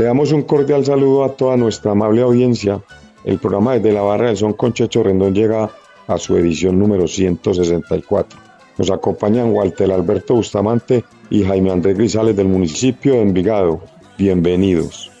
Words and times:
Le 0.00 0.06
damos 0.06 0.32
un 0.32 0.44
cordial 0.44 0.82
saludo 0.82 1.24
a 1.24 1.36
toda 1.36 1.58
nuestra 1.58 1.92
amable 1.92 2.22
audiencia. 2.22 2.80
El 3.22 3.38
programa 3.38 3.74
desde 3.74 3.92
la 3.92 4.00
Barra 4.00 4.28
del 4.28 4.36
Son 4.38 4.54
con 4.54 4.72
Checho 4.72 5.02
Rendón 5.02 5.34
llega 5.34 5.70
a 6.06 6.16
su 6.16 6.38
edición 6.38 6.78
número 6.78 7.06
164. 7.06 8.40
Nos 8.78 8.90
acompañan 8.90 9.52
Walter 9.52 9.92
Alberto 9.92 10.36
Bustamante 10.36 11.04
y 11.28 11.44
Jaime 11.44 11.70
Andrés 11.70 11.98
Grisales 11.98 12.34
del 12.34 12.48
municipio 12.48 13.12
de 13.12 13.20
Envigado. 13.20 13.82
Bienvenidos. 14.16 15.12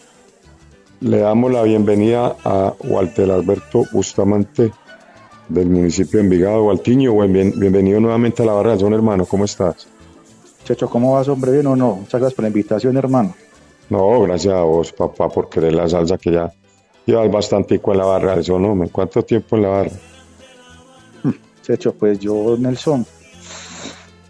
Le 1.00 1.18
damos 1.18 1.52
la 1.52 1.62
bienvenida 1.62 2.36
a 2.42 2.72
Walter 2.82 3.30
Alberto 3.32 3.84
Bustamante 3.92 4.72
del 5.50 5.68
municipio 5.68 6.20
de 6.20 6.24
Envigado, 6.24 6.64
Waltiño. 6.64 7.14
bienvenido 7.18 8.00
nuevamente 8.00 8.42
a 8.42 8.46
la 8.46 8.54
Barra 8.54 8.70
del 8.70 8.80
Son, 8.80 8.94
hermano. 8.94 9.26
¿Cómo 9.26 9.44
estás? 9.44 9.86
Checho, 10.64 10.88
¿cómo 10.88 11.12
vas, 11.12 11.28
hombre? 11.28 11.52
¿Bien 11.52 11.66
o 11.66 11.76
no? 11.76 11.96
Muchas 11.96 12.18
gracias 12.18 12.32
por 12.32 12.44
la 12.44 12.48
invitación, 12.48 12.96
hermano. 12.96 13.34
No, 13.90 14.20
gracias 14.22 14.54
a 14.54 14.62
vos, 14.62 14.92
papá, 14.92 15.28
por 15.28 15.48
querer 15.48 15.74
la 15.74 15.88
salsa 15.88 16.16
que 16.16 16.30
ya 16.30 16.52
llevas 17.04 17.30
bastante 17.30 17.80
en 17.84 17.98
la 17.98 18.04
barra. 18.04 18.34
Eso 18.34 18.58
no, 18.58 18.88
¿cuánto 18.90 19.22
tiempo 19.22 19.56
en 19.56 19.62
la 19.62 19.68
barra? 19.68 19.90
Checho, 21.62 21.92
pues 21.92 22.20
yo, 22.20 22.56
Nelson, 22.56 23.04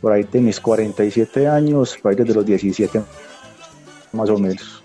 por 0.01 0.13
ahí 0.13 0.23
de 0.25 0.41
mis 0.41 0.59
47 0.59 1.47
años, 1.47 1.99
por 2.03 2.11
ahí 2.11 2.17
desde 2.17 2.35
los 2.35 2.47
17, 2.47 3.03
más 4.13 4.31
o 4.31 4.39
menos. 4.39 4.83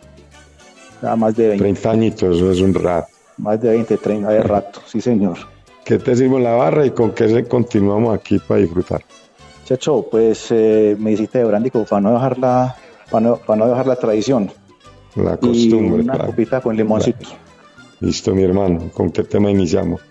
Nada 1.02 1.16
más 1.16 1.36
de 1.36 1.48
20. 1.50 1.64
30 1.64 1.92
añitos, 1.92 2.36
eso 2.36 2.52
es 2.52 2.60
un 2.60 2.74
rato. 2.74 3.08
Más 3.38 3.62
de 3.62 3.70
20, 3.70 3.98
30 3.98 4.30
de 4.30 4.44
rato, 4.44 4.82
sí, 4.88 5.00
señor. 5.00 5.38
¿Qué 5.86 6.00
te 6.00 6.16
sirvo 6.16 6.38
en 6.38 6.44
la 6.44 6.54
barra 6.54 6.86
y 6.86 6.92
con 6.92 7.12
qué 7.12 7.46
continuamos 7.46 8.14
aquí 8.14 8.40
para 8.40 8.60
disfrutar? 8.60 9.04
Checho, 9.66 10.06
pues 10.10 10.48
eh, 10.50 10.96
me 11.00 11.12
hiciste 11.12 11.40
de 11.40 11.46
brandy 11.46 11.70
para 11.70 12.02
no 12.02 12.14
dejar 12.14 12.38
la, 12.38 12.76
para 13.10 13.22
no, 13.22 13.36
para 13.38 13.58
no 13.58 13.68
dejar 13.70 13.88
la 13.88 13.96
tradición. 13.96 14.52
La 15.16 15.38
costumbre. 15.38 16.04
Y 16.04 16.06
una 16.06 16.18
copita 16.18 16.62
con 16.62 16.76
limoncito. 16.76 17.30
Listo, 18.00 18.36
mi 18.36 18.44
hermano. 18.44 18.90
¿Con 18.94 19.12
qué 19.12 19.24
tema 19.24 19.50
iniciamos? 19.50 20.02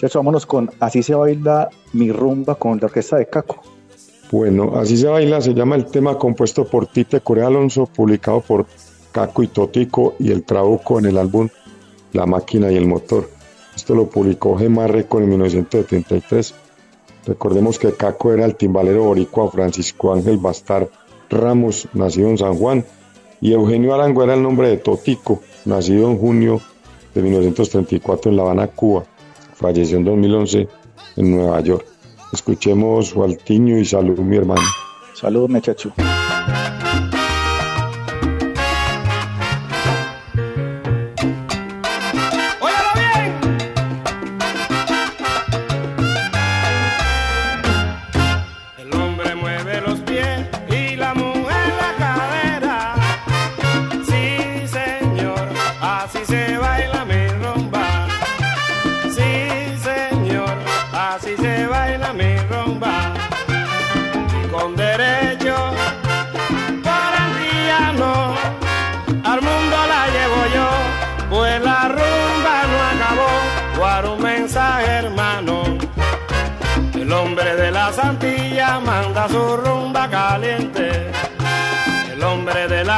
Chacho, 0.00 0.18
vámonos 0.18 0.46
con 0.46 0.70
Así 0.80 1.02
se 1.02 1.14
baila 1.14 1.68
mi 1.92 2.10
rumba 2.12 2.54
con 2.54 2.78
la 2.78 2.86
orquesta 2.86 3.16
de 3.16 3.26
Caco. 3.26 3.62
Bueno, 4.30 4.76
Así 4.76 4.96
se 4.96 5.06
baila 5.06 5.40
se 5.40 5.54
llama 5.54 5.76
el 5.76 5.86
tema 5.86 6.18
compuesto 6.18 6.64
por 6.64 6.86
Tite 6.86 7.20
Corea 7.20 7.48
Alonso, 7.48 7.86
publicado 7.86 8.40
por 8.40 8.66
Caco 9.12 9.42
y 9.42 9.48
Totico 9.48 10.14
y 10.18 10.32
el 10.32 10.44
Trabuco 10.44 10.98
en 10.98 11.06
el 11.06 11.18
álbum 11.18 11.48
La 12.12 12.26
máquina 12.26 12.70
y 12.70 12.76
el 12.76 12.86
motor. 12.86 13.28
Esto 13.74 13.94
lo 13.94 14.08
publicó 14.08 14.56
Gemma 14.56 14.86
Record 14.86 15.24
en 15.24 15.30
1973. 15.30 16.54
Recordemos 17.26 17.78
que 17.78 17.92
Caco 17.92 18.32
era 18.32 18.44
el 18.44 18.56
timbalero 18.56 19.04
boricua 19.04 19.50
Francisco 19.50 20.12
Ángel 20.12 20.38
Bastar 20.38 20.88
Ramos, 21.30 21.88
nacido 21.94 22.28
en 22.28 22.38
San 22.38 22.54
Juan, 22.54 22.84
y 23.44 23.52
Eugenio 23.52 23.94
Arango 23.94 24.24
era 24.24 24.32
el 24.32 24.42
nombre 24.42 24.70
de 24.70 24.78
Totico, 24.78 25.42
nacido 25.66 26.10
en 26.10 26.18
junio 26.18 26.62
de 27.14 27.20
1934 27.20 28.30
en 28.30 28.38
La 28.38 28.42
Habana, 28.42 28.68
Cuba. 28.68 29.04
Falleció 29.52 29.98
en 29.98 30.04
2011 30.06 30.66
en 31.16 31.30
Nueva 31.30 31.60
York. 31.60 31.84
Escuchemos 32.32 33.14
Waltiño 33.14 33.78
y 33.78 33.84
salud, 33.84 34.18
mi 34.20 34.38
hermano. 34.38 34.62
Salud, 35.12 35.50
muchacho. 35.50 35.92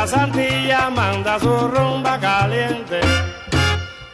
La 0.07 0.13
santilla 0.19 0.89
manda 0.91 1.37
su 1.41 1.49
rumba 1.49 2.17
caliente. 2.21 3.01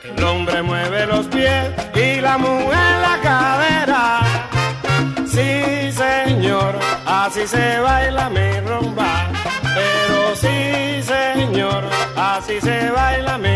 El 0.03 0.25
hombre 0.25 0.63
mueve 0.63 1.07
los 1.07 1.27
pies 1.27 1.71
y 1.95 2.19
la 2.21 2.39
mujer 2.39 2.93
la 3.07 3.19
cadera. 3.23 4.21
Sí, 5.27 5.93
señor, 5.93 6.79
así 7.05 7.47
se 7.47 7.79
baila 7.81 8.31
mi 8.31 8.61
rumba. 8.61 9.31
Pero 9.75 10.35
sí, 10.35 11.03
señor, 11.03 11.85
así 12.17 12.59
se 12.61 12.91
baila 12.91 13.37
mi 13.37 13.52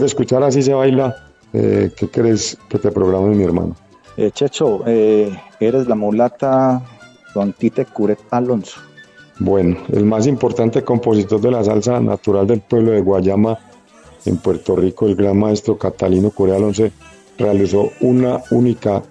de 0.00 0.06
escuchar 0.06 0.42
así 0.42 0.62
se 0.62 0.72
baila, 0.72 1.14
eh, 1.52 1.90
¿qué 1.96 2.08
crees 2.08 2.56
que 2.68 2.78
te 2.78 2.90
programe 2.90 3.34
mi 3.34 3.44
hermano? 3.44 3.76
Eh, 4.16 4.30
Checho, 4.32 4.82
eh, 4.86 5.30
eres 5.58 5.86
la 5.86 5.94
mulata 5.94 6.82
Don 7.34 7.52
Tite 7.52 7.84
Curet 7.86 8.18
Alonso. 8.30 8.80
Bueno, 9.38 9.76
el 9.92 10.04
más 10.04 10.26
importante 10.26 10.82
compositor 10.82 11.40
de 11.40 11.50
la 11.50 11.64
salsa 11.64 12.00
natural 12.00 12.46
del 12.46 12.60
pueblo 12.60 12.92
de 12.92 13.00
Guayama, 13.00 13.58
en 14.26 14.36
Puerto 14.38 14.76
Rico, 14.76 15.06
el 15.06 15.16
gran 15.16 15.38
maestro 15.38 15.78
Catalino 15.78 16.30
Curet 16.30 16.56
Alonso, 16.56 16.88
realizó 17.38 17.90
una 18.00 18.42
única 18.50 19.02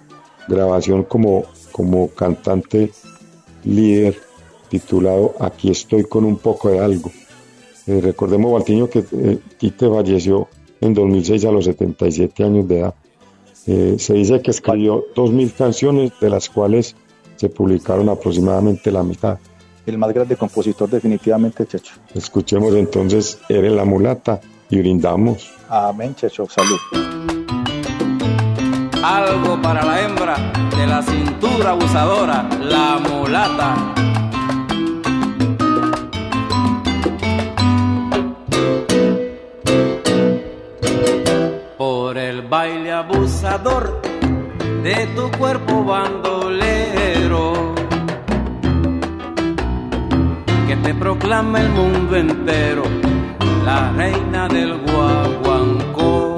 grabación 0.46 1.04
como, 1.04 1.44
como 1.72 2.08
cantante 2.08 2.92
líder 3.64 4.16
titulado 4.68 5.34
Aquí 5.40 5.70
estoy 5.70 6.04
con 6.04 6.24
un 6.24 6.36
poco 6.36 6.68
de 6.68 6.78
algo. 6.78 7.10
Eh, 7.86 8.00
recordemos, 8.00 8.52
Baltiño, 8.52 8.88
que 8.88 9.04
eh, 9.12 9.38
Tite 9.58 9.88
falleció 9.88 10.48
en 10.80 10.94
2006 10.94 11.44
a 11.44 11.52
los 11.52 11.64
77 11.64 12.44
años 12.44 12.68
de 12.68 12.80
edad. 12.80 12.94
Eh, 13.66 13.96
se 13.98 14.14
dice 14.14 14.40
que 14.40 14.50
escribió 14.50 15.04
2.000 15.14 15.52
canciones, 15.52 16.12
de 16.20 16.30
las 16.30 16.48
cuales 16.48 16.96
se 17.36 17.48
publicaron 17.48 18.08
aproximadamente 18.08 18.90
la 18.90 19.02
mitad. 19.02 19.38
El 19.86 19.98
más 19.98 20.12
grande 20.12 20.36
compositor 20.36 20.88
definitivamente, 20.88 21.66
Checho. 21.66 21.94
Escuchemos 22.14 22.74
entonces 22.74 23.38
Eres 23.48 23.72
la 23.72 23.84
mulata 23.84 24.40
y 24.68 24.78
brindamos. 24.78 25.52
Amén, 25.68 26.14
Checho. 26.14 26.46
Salud. 26.48 26.78
Algo 29.02 29.60
para 29.62 29.84
la 29.84 30.02
hembra 30.02 30.52
de 30.76 30.86
la 30.86 31.02
cintura 31.02 31.70
abusadora, 31.70 32.48
la 32.60 32.98
mulata. 32.98 33.94
Baile 42.50 42.90
abusador 42.90 44.02
de 44.82 45.06
tu 45.14 45.30
cuerpo 45.38 45.84
bandolero, 45.84 47.74
que 50.66 50.76
te 50.76 50.92
proclama 50.94 51.60
el 51.60 51.68
mundo 51.68 52.16
entero, 52.16 52.82
la 53.64 53.92
reina 53.92 54.48
del 54.48 54.78
guaguancó. 54.78 56.36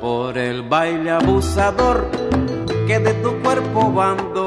Por 0.00 0.38
el 0.38 0.62
baile 0.62 1.10
abusador 1.10 2.08
que 2.86 3.00
de 3.00 3.14
tu 3.14 3.32
cuerpo 3.42 3.92
bandolero 3.92 4.41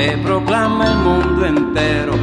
te 0.00 0.16
proclama 0.16 0.86
el 0.86 0.96
mundo 0.96 1.44
entero, 1.44 2.14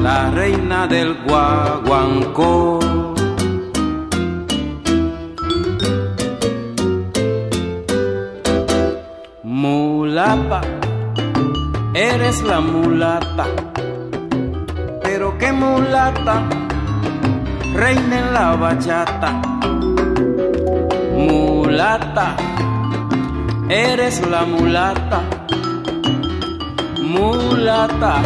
la 0.00 0.30
reina 0.30 0.86
del 0.86 1.16
guaguancó. 1.26 2.78
Mulata, 9.42 10.60
eres 11.94 12.42
la 12.42 12.60
mulata, 12.60 13.46
pero 15.02 15.36
qué 15.36 15.50
mulata, 15.52 16.44
reina 17.74 18.18
en 18.20 18.32
la 18.32 18.54
bachata. 18.54 19.30
Mulata, 21.16 22.36
eres 23.68 24.24
la 24.28 24.44
mulata 24.44 25.39
mulata, 27.10 28.22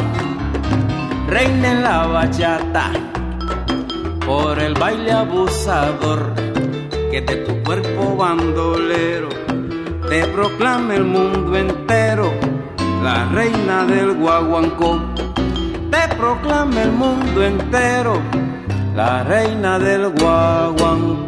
reina 1.26 1.72
en 1.72 1.82
la 1.82 2.06
bachata, 2.06 2.90
por 4.26 4.58
el 4.58 4.75
baile 4.75 5.12
abusador 5.12 6.34
que 7.10 7.20
de 7.22 7.36
tu 7.46 7.62
cuerpo 7.62 8.16
bandolero 8.16 9.31
te 10.08 10.26
proclama 10.26 10.96
el 10.96 11.04
mundo 11.04 11.56
entero, 11.56 12.31
la 13.02 13.25
reina 13.26 13.84
del 13.86 14.14
guaguancó, 14.16 15.00
te 15.90 16.14
proclama 16.16 16.82
el 16.82 16.92
mundo 16.92 17.42
entero, 17.42 18.20
la 18.94 19.25
reina 19.25 19.78
del 19.78 20.11
guaguancó. 20.11 21.24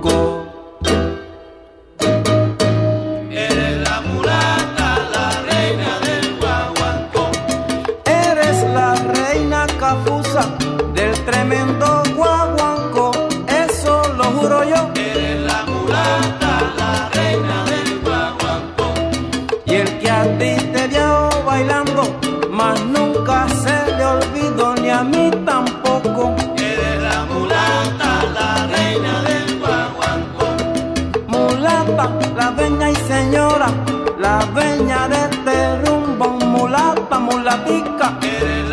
Mulata, 37.65 38.66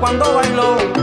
cuando 0.00 0.24
bailó. 0.34 0.94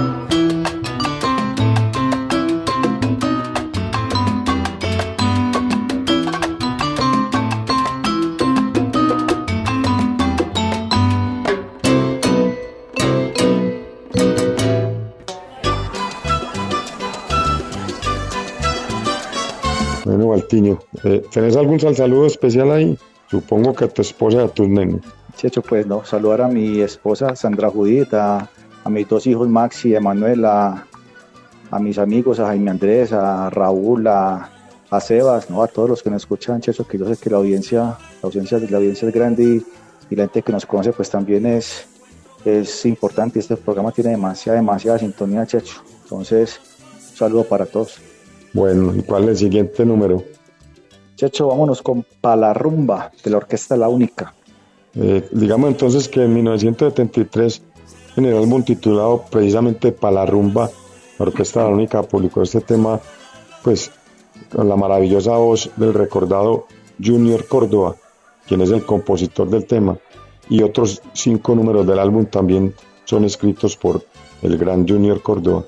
Eh, 21.04 21.24
¿Tenés 21.32 21.56
algún 21.56 21.80
saludo 21.80 22.26
especial 22.26 22.72
ahí? 22.72 22.98
Supongo 23.30 23.74
que 23.74 23.86
a 23.86 23.88
tu 23.88 24.02
esposa 24.02 24.42
y 24.42 24.46
a 24.46 24.48
tus 24.48 24.68
nenes. 24.68 25.02
Checho, 25.36 25.62
pues 25.62 25.88
no, 25.88 26.04
saludar 26.06 26.42
a 26.42 26.48
mi 26.48 26.82
esposa 26.82 27.36
Sandra 27.36 27.70
Judith, 27.70 28.14
a, 28.14 28.50
mis 28.90 29.08
dos 29.08 29.26
hijos 29.28 29.48
Maxi 29.48 29.90
y 29.90 29.96
Emanuel, 29.96 30.46
a, 30.46 30.86
mis 31.80 31.98
amigos, 31.98 32.40
a 32.40 32.48
Jaime 32.48 32.72
Andrés, 32.72 33.14
a 33.14 33.50
Raúl, 33.50 34.08
a, 34.08 34.50
Sebas, 35.00 35.50
¿no? 35.50 35.64
a 35.64 35.68
todos 35.68 35.90
los 35.90 36.04
que 36.04 36.10
nos 36.10 36.24
escuchan, 36.24 36.60
Checho, 36.60 36.86
que 36.86 36.98
yo 36.98 37.08
sé 37.08 37.16
que 37.16 37.30
la 37.30 37.38
audiencia, 37.38 37.82
la 37.82 37.98
audiencia, 38.24 38.60
la 38.60 38.78
audiencia 38.78 39.08
es 39.08 39.14
grande 39.14 39.44
y, 40.10 40.16
la 40.16 40.24
gente 40.24 40.42
que 40.42 40.52
nos 40.52 40.66
conoce 40.66 40.92
pues 40.92 41.10
también 41.10 41.46
es, 41.46 41.86
es 42.44 42.86
importante. 42.86 43.40
Este 43.40 43.56
programa 43.56 43.94
tiene 43.94 44.10
demasiada, 44.10 44.58
demasiada 44.58 45.00
sintonía, 45.00 45.46
Checho. 45.46 45.82
Entonces, 46.04 46.60
un 47.12 47.16
saludo 47.16 47.46
para 47.46 47.66
todos. 47.66 48.02
Bueno, 48.52 48.94
¿y 48.94 49.02
cuál 49.04 49.24
es 49.24 49.30
el 49.30 49.38
siguiente 49.38 49.86
número? 49.86 50.22
Checho, 51.16 51.48
vámonos 51.48 51.82
con 51.82 52.04
Palarrumba 52.20 53.12
de 53.24 53.30
la 53.32 53.38
Orquesta 53.38 53.78
La 53.78 53.88
Única. 53.88 54.34
Eh, 54.96 55.28
digamos 55.32 55.70
entonces 55.70 56.10
que 56.10 56.24
en 56.24 56.34
1973, 56.34 57.62
en 58.18 58.26
el 58.26 58.36
álbum 58.36 58.64
titulado 58.64 59.24
precisamente 59.30 59.92
Palarrumba, 59.92 60.70
la 61.18 61.26
Orquesta 61.26 61.64
La 61.64 61.70
Única 61.70 62.04
publicó 62.04 62.42
este 62.42 62.62
tema, 62.62 63.00
pues 63.64 63.92
con 64.54 64.68
la 64.68 64.76
maravillosa 64.76 65.38
voz 65.38 65.70
del 65.78 65.94
recordado 65.94 66.68
Junior 67.04 67.48
Córdoba, 67.48 67.96
quien 68.48 68.62
es 68.62 68.72
el 68.72 68.86
compositor 68.86 69.50
del 69.50 69.66
tema, 69.66 69.98
y 70.50 70.62
otros 70.64 71.02
cinco 71.14 71.56
números 71.56 71.88
del 71.88 72.00
álbum 72.00 72.26
también 72.26 72.74
son 73.06 73.24
escritos 73.24 73.78
por 73.78 74.04
el 74.42 74.58
gran 74.58 74.88
Junior 74.88 75.22
Córdoba. 75.22 75.66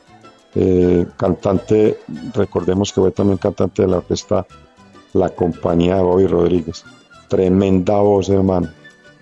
Eh, 0.55 1.05
cantante, 1.17 1.99
recordemos 2.33 2.91
que 2.91 3.01
fue 3.01 3.11
también 3.11 3.37
cantante 3.37 3.83
de 3.83 3.87
la 3.87 3.97
orquesta 3.97 4.45
La 5.13 5.29
Compañía 5.29 5.95
de 5.95 6.03
Bobby 6.03 6.27
Rodríguez. 6.27 6.83
Tremenda 7.29 7.97
voz, 7.97 8.29
hermano. 8.29 8.69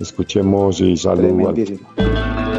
Escuchemos 0.01 0.81
y. 0.81 0.95
Bueno, 1.31 2.50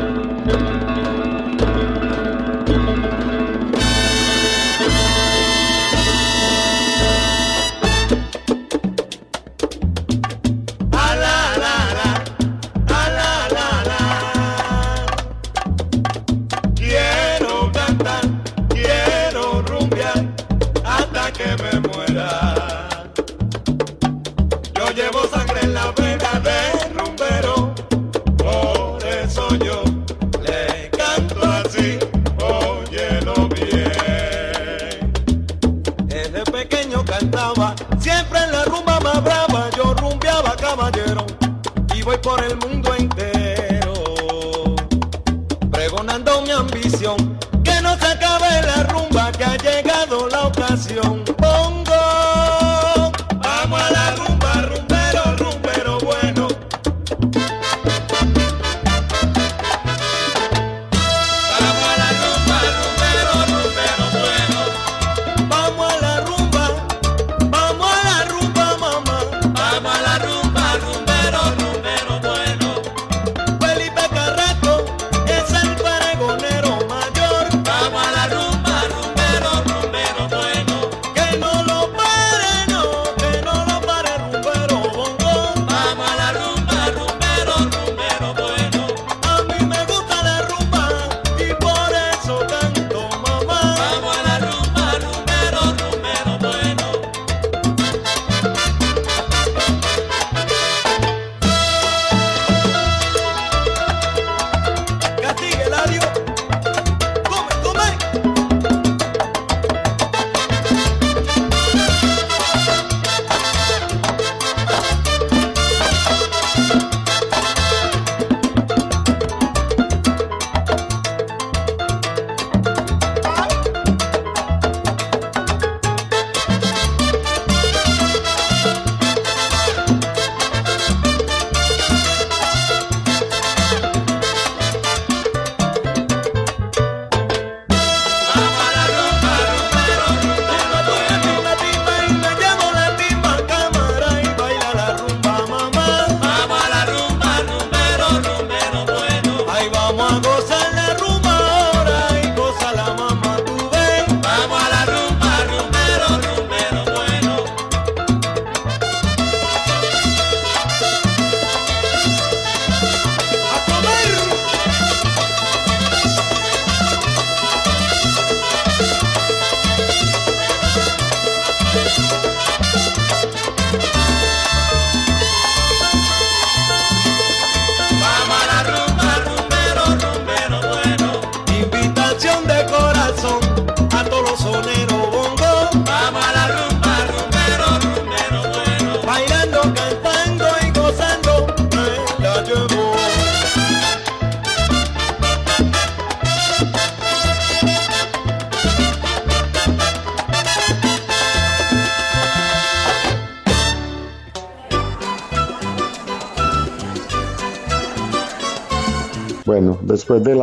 por 42.35 42.45
el 42.45 42.57
mundo. 42.57 42.72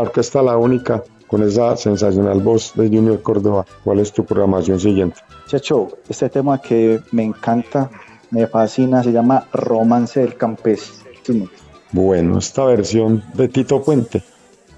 Orquesta 0.09 0.41
La 0.41 0.57
Única, 0.57 1.03
con 1.27 1.43
esa 1.43 1.77
sensacional 1.77 2.41
voz 2.41 2.73
de 2.75 2.87
Junior 2.87 3.21
Córdoba, 3.21 3.65
¿cuál 3.83 3.99
es 3.99 4.11
tu 4.11 4.25
programación 4.25 4.79
siguiente? 4.79 5.21
Checho, 5.47 5.87
este 6.09 6.29
tema 6.29 6.59
que 6.59 6.99
me 7.11 7.23
encanta, 7.23 7.89
me 8.31 8.47
fascina, 8.47 9.03
se 9.03 9.11
llama 9.11 9.47
Romance 9.53 10.19
del 10.19 10.35
Campesino. 10.35 11.47
Bueno, 11.91 12.39
esta 12.39 12.65
versión 12.65 13.23
de 13.35 13.47
Tito 13.47 13.83
Puente. 13.83 14.23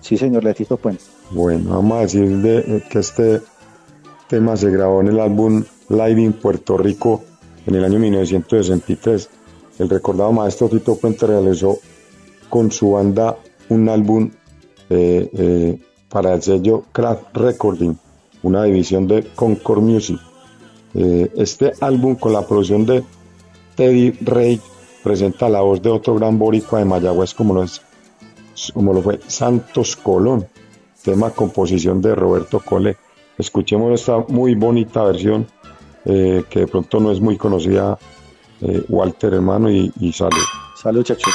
Sí, 0.02 0.18
señor, 0.18 0.44
de 0.44 0.54
Tito 0.54 0.76
Puente. 0.78 1.04
Bueno, 1.32 1.76
vamos 1.76 1.98
a 1.98 2.02
decir 2.02 2.38
de, 2.38 2.60
eh, 2.60 2.84
que 2.90 3.00
este 3.00 3.42
tema 4.28 4.58
se 4.58 4.70
grabó 4.70 5.00
en 5.02 5.08
el 5.08 5.20
álbum 5.20 5.64
Live 5.90 6.22
in 6.22 6.34
Puerto 6.34 6.78
Rico 6.78 7.24
en 7.66 7.76
el 7.76 7.86
año 7.86 8.00
1963. 8.00 9.30
El 9.80 9.90
recordado 9.90 10.34
maestro 10.34 10.68
Tito 10.68 10.96
Puente 10.96 11.26
realizó 11.26 11.80
con 12.50 12.72
su 12.72 12.92
banda 12.92 13.38
un 13.70 13.88
álbum 13.88 14.32
eh, 14.94 15.30
eh, 15.32 15.80
para 16.10 16.34
el 16.34 16.42
sello 16.42 16.84
Craft 16.92 17.38
Recording, 17.38 17.94
una 18.44 18.66
división 18.66 19.08
de 19.08 19.24
Concord 19.36 19.82
Music. 19.82 20.20
Eh, 20.94 21.32
este 21.38 21.72
álbum 21.80 22.16
con 22.16 22.34
la 22.34 22.46
producción 22.46 22.86
de 22.86 23.02
Teddy 23.76 24.12
Ray 24.20 24.60
presenta 25.02 25.48
la 25.48 25.62
voz 25.62 25.82
de 25.82 25.90
otro 25.90 26.16
gran 26.16 26.38
boricua 26.38 26.80
de 26.80 26.86
Mayagüez 26.86 27.34
como 27.34 27.54
lo, 27.54 27.64
es, 27.64 27.82
como 28.74 28.92
lo 28.92 29.02
fue 29.02 29.22
Santos 29.28 29.96
Colón, 29.96 30.46
tema 31.02 31.30
composición 31.30 32.02
de 32.02 32.14
Roberto 32.14 32.60
Cole. 32.60 32.98
Escuchemos 33.38 33.98
esta 33.98 34.26
muy 34.28 34.56
bonita 34.56 35.06
versión 35.06 35.48
que 36.04 36.60
de 36.60 36.68
pronto 36.68 37.00
no 37.00 37.12
es 37.12 37.22
muy 37.22 37.38
conocida, 37.38 37.98
Walter 38.90 39.36
hermano, 39.36 39.72
y, 39.72 39.92
y. 40.00 40.12
Salud, 40.12 41.04
chacho. 41.04 41.30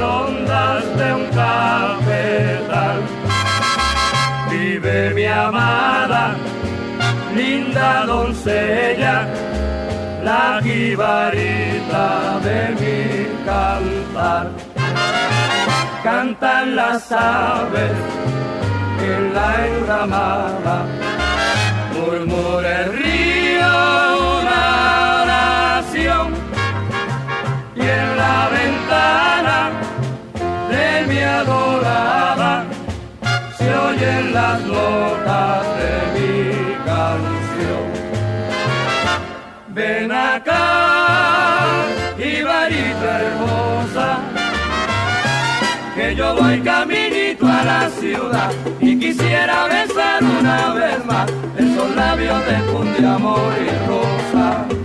De 0.00 1.12
un 1.12 1.26
cafetal, 1.26 3.02
vive 4.50 5.10
mi 5.14 5.26
amada, 5.26 6.34
linda 7.36 8.06
doncella, 8.06 9.28
la 10.24 10.60
jibarita 10.62 12.40
de 12.42 12.60
mi 12.80 13.44
cantar. 13.44 14.50
Cantan 16.02 16.76
las 16.76 17.12
aves 17.12 17.92
en 19.02 19.34
la 19.34 19.66
enramada 19.66 20.86
murmura 21.94 22.84
el 22.84 22.92
río 22.94 23.68
una 24.38 24.64
oración 25.22 26.34
y 27.76 27.80
en 27.80 28.16
la 28.16 28.48
ventana 28.48 29.89
de 30.70 31.06
mi 31.08 31.18
adorada 31.18 32.64
se 33.58 33.68
oyen 33.88 34.32
las 34.32 34.60
notas 34.62 35.66
de 35.78 35.92
mi 36.14 36.74
canción. 36.90 37.86
Ven 39.68 40.12
acá, 40.12 41.84
Ibarita 42.18 43.20
hermosa, 43.26 44.18
que 45.94 46.14
yo 46.14 46.34
voy 46.36 46.60
caminito 46.60 47.46
a 47.46 47.62
la 47.64 47.90
ciudad 47.90 48.50
y 48.80 48.98
quisiera 48.98 49.66
besar 49.66 50.22
una 50.22 50.74
vez 50.74 51.04
más 51.04 51.30
esos 51.56 51.96
labios 51.96 52.40
de 52.46 53.06
amor 53.06 53.52
y 53.58 53.88
rosa. 53.88 54.79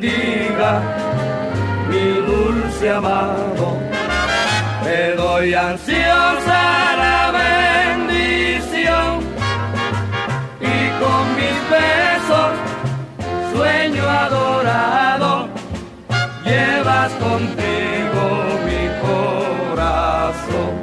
Bendiga, 0.00 0.82
mi 1.88 2.06
dulce 2.26 2.90
amado. 2.90 3.78
Te 4.84 5.14
doy 5.16 5.54
ansiosa 5.54 6.96
la 6.96 7.32
bendición 7.42 9.20
y 10.60 10.90
con 11.00 11.22
mis 11.38 11.58
besos, 11.76 12.52
sueño 13.52 14.08
adorado, 14.08 15.48
llevas 16.44 17.12
contigo 17.14 18.24
mi 18.66 18.82
corazón. 19.72 20.74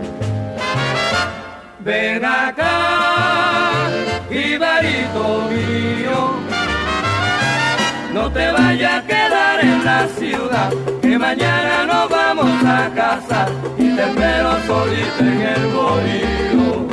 Ven 1.80 2.26
acá, 2.26 3.90
Ibarito 4.30 5.50
mío, 5.50 6.43
no 8.24 8.32
te 8.32 8.52
vayas 8.52 9.04
a 9.04 9.06
quedar 9.06 9.60
en 9.60 9.84
la 9.84 10.08
ciudad, 10.08 10.72
que 11.02 11.18
mañana 11.20 11.86
nos 11.86 12.10
vamos 12.10 12.64
a 12.64 12.90
casar 12.96 13.52
y 13.78 13.96
te 13.96 14.04
espero 14.04 14.52
solita 14.66 15.20
en 15.20 15.42
el 15.42 15.68
bohío. 15.74 16.93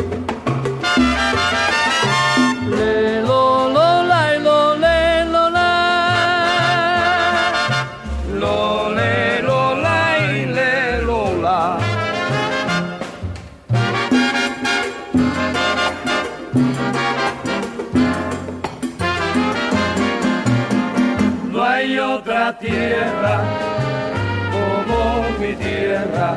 Mi 25.41 25.55
tierra, 25.55 26.37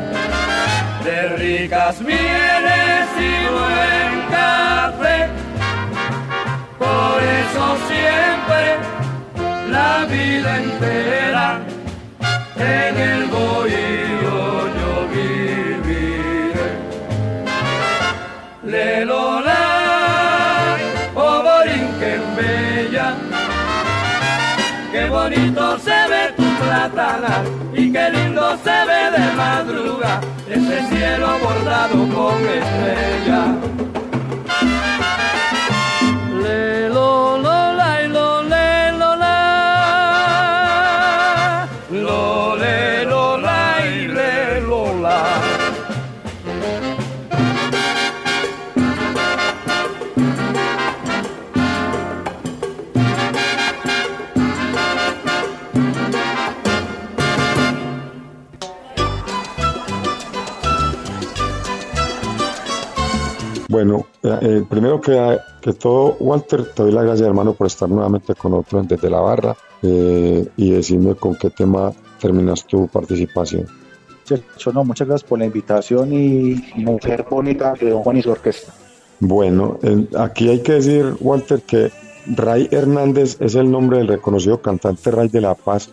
de 1.04 1.28
ricas 1.36 2.00
mieles 2.00 3.08
y 3.20 3.34
buen 3.58 4.12
café. 4.32 5.28
Por 6.80 7.18
eso 7.42 7.64
siempre, 7.90 8.62
la 9.70 10.06
vida 10.06 10.58
entera, 10.58 11.60
en 12.58 12.98
el 12.98 13.26
bohío 13.26 14.38
yo 14.80 14.94
viviré. 15.14 16.70
Le 18.64 19.06
lo 19.06 19.42
la, 19.42 20.78
oh 21.16 21.44
Borinquen 21.44 22.24
bella, 22.38 23.16
qué 24.94 25.10
bonito 25.10 25.78
se 25.80 26.08
ve 26.10 26.34
tu 26.38 26.48
platana 26.64 27.44
y 27.44 27.63
qué 27.94 28.10
lindo 28.10 28.58
se 28.64 28.78
ve 28.90 29.04
de 29.16 29.36
madruga 29.36 30.20
ese 30.50 30.88
cielo 30.90 31.28
bordado 31.44 31.98
con 32.16 32.42
estrella. 32.50 33.93
Eh, 64.24 64.40
eh, 64.42 64.64
primero 64.70 65.02
que, 65.02 65.38
que 65.62 65.74
todo, 65.74 66.16
Walter, 66.20 66.66
te 66.74 66.84
doy 66.84 66.92
las 66.94 67.04
gracias, 67.04 67.28
hermano, 67.28 67.54
por 67.54 67.68
estar 67.68 67.90
nuevamente 67.90 68.34
con 68.36 68.52
nosotros 68.52 68.88
desde 68.88 69.10
la 69.10 69.20
barra 69.20 69.56
eh, 69.82 70.48
y 70.56 70.72
decirme 70.72 71.16
con 71.16 71.36
qué 71.36 71.50
tema 71.50 71.92
terminas 72.20 72.66
tu 72.66 72.88
participación. 72.88 73.68
no, 74.74 74.84
muchas 74.86 75.08
gracias 75.08 75.30
por 75.30 75.40
la 75.40 75.46
invitación 75.46 76.14
y 76.14 76.64
mujer 76.76 77.26
bonita 77.30 77.74
de 77.74 77.90
Don 77.90 78.02
Juan 78.04 78.18
y 78.18 78.22
su 78.22 78.32
orquesta. 78.32 78.74
Bueno, 79.20 79.78
aquí 80.18 80.50
hay 80.50 80.62
que 80.62 80.74
decir, 80.74 81.16
Walter, 81.20 81.62
que 81.62 81.92
Ray 82.28 82.70
Hernández 82.72 83.38
es 83.42 83.56
el 83.56 83.70
nombre 83.70 83.98
del 83.98 84.08
reconocido 84.08 84.62
cantante 84.62 85.12
Ray 85.12 85.28
de 85.28 85.42
la 85.42 85.56
Paz, 85.56 85.90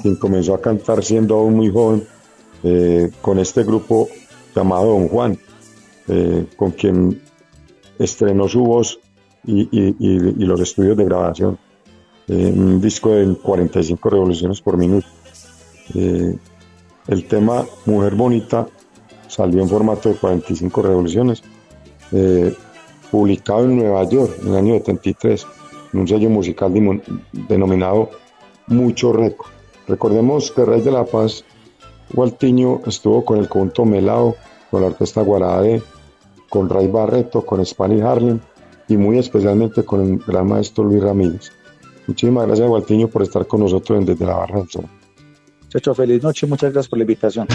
quien 0.00 0.16
comenzó 0.16 0.54
a 0.54 0.60
cantar 0.60 1.02
siendo 1.02 1.36
aún 1.36 1.54
muy 1.54 1.70
joven 1.70 2.04
con 3.20 3.40
este 3.40 3.64
grupo 3.64 4.08
llamado 4.54 4.86
Don 4.86 5.08
Juan. 5.08 5.38
Eh, 6.08 6.46
con 6.56 6.72
quien 6.72 7.22
estrenó 7.98 8.48
su 8.48 8.64
voz 8.64 8.98
y, 9.44 10.44
los 10.44 10.60
estudios 10.60 10.96
de 10.96 11.04
grabación. 11.04 11.58
Eh, 12.28 12.52
un 12.54 12.80
disco 12.80 13.10
de 13.10 13.34
45 13.34 14.10
revoluciones 14.10 14.60
por 14.60 14.76
minuto. 14.76 15.06
Eh, 15.94 16.36
el 17.08 17.24
tema 17.26 17.66
Mujer 17.86 18.14
Bonita 18.14 18.68
salió 19.26 19.62
en 19.62 19.68
formato 19.68 20.08
de 20.08 20.14
45 20.14 20.82
revoluciones, 20.82 21.42
publicado 23.10 23.64
en 23.64 23.76
Nueva 23.76 24.04
York 24.08 24.36
en 24.42 24.48
el 24.48 24.56
año 24.56 24.74
73, 24.74 25.46
en 25.92 26.00
un 26.00 26.08
sello 26.08 26.30
musical 26.30 26.72
denominado 27.48 28.10
Mucho 28.66 29.12
Récord. 29.12 29.50
Recordemos 29.88 30.50
que 30.50 30.64
Rey 30.64 30.80
de 30.80 30.92
la 30.92 31.04
Paz, 31.04 31.44
Gualtiño, 32.12 32.80
estuvo 32.86 33.24
con 33.24 33.38
el 33.38 33.48
conjunto 33.48 33.84
Melao, 33.84 34.36
con 34.70 34.82
la 34.82 34.88
orquesta 34.88 35.22
Guarade, 35.22 35.82
con 36.52 36.68
Ray 36.68 36.86
Barreto, 36.86 37.46
con 37.46 37.64
Spanish 37.64 38.02
Harlem 38.02 38.38
y 38.86 38.98
muy 38.98 39.16
especialmente 39.16 39.84
con 39.84 40.02
el 40.02 40.18
gran 40.18 40.46
maestro 40.46 40.84
Luis 40.84 41.02
Ramírez. 41.02 41.50
Muchísimas 42.06 42.46
gracias, 42.46 42.68
Gualtiño, 42.68 43.08
por 43.08 43.22
estar 43.22 43.46
con 43.46 43.60
nosotros 43.60 44.04
desde 44.04 44.26
la 44.26 44.34
Barra 44.34 44.58
del 44.58 44.68
Sol. 44.68 44.84
Checho, 45.70 45.94
feliz 45.94 46.22
noche, 46.22 46.46
muchas 46.46 46.74
gracias 46.74 46.90
por 46.90 46.98
la 46.98 47.04
invitación. 47.04 47.48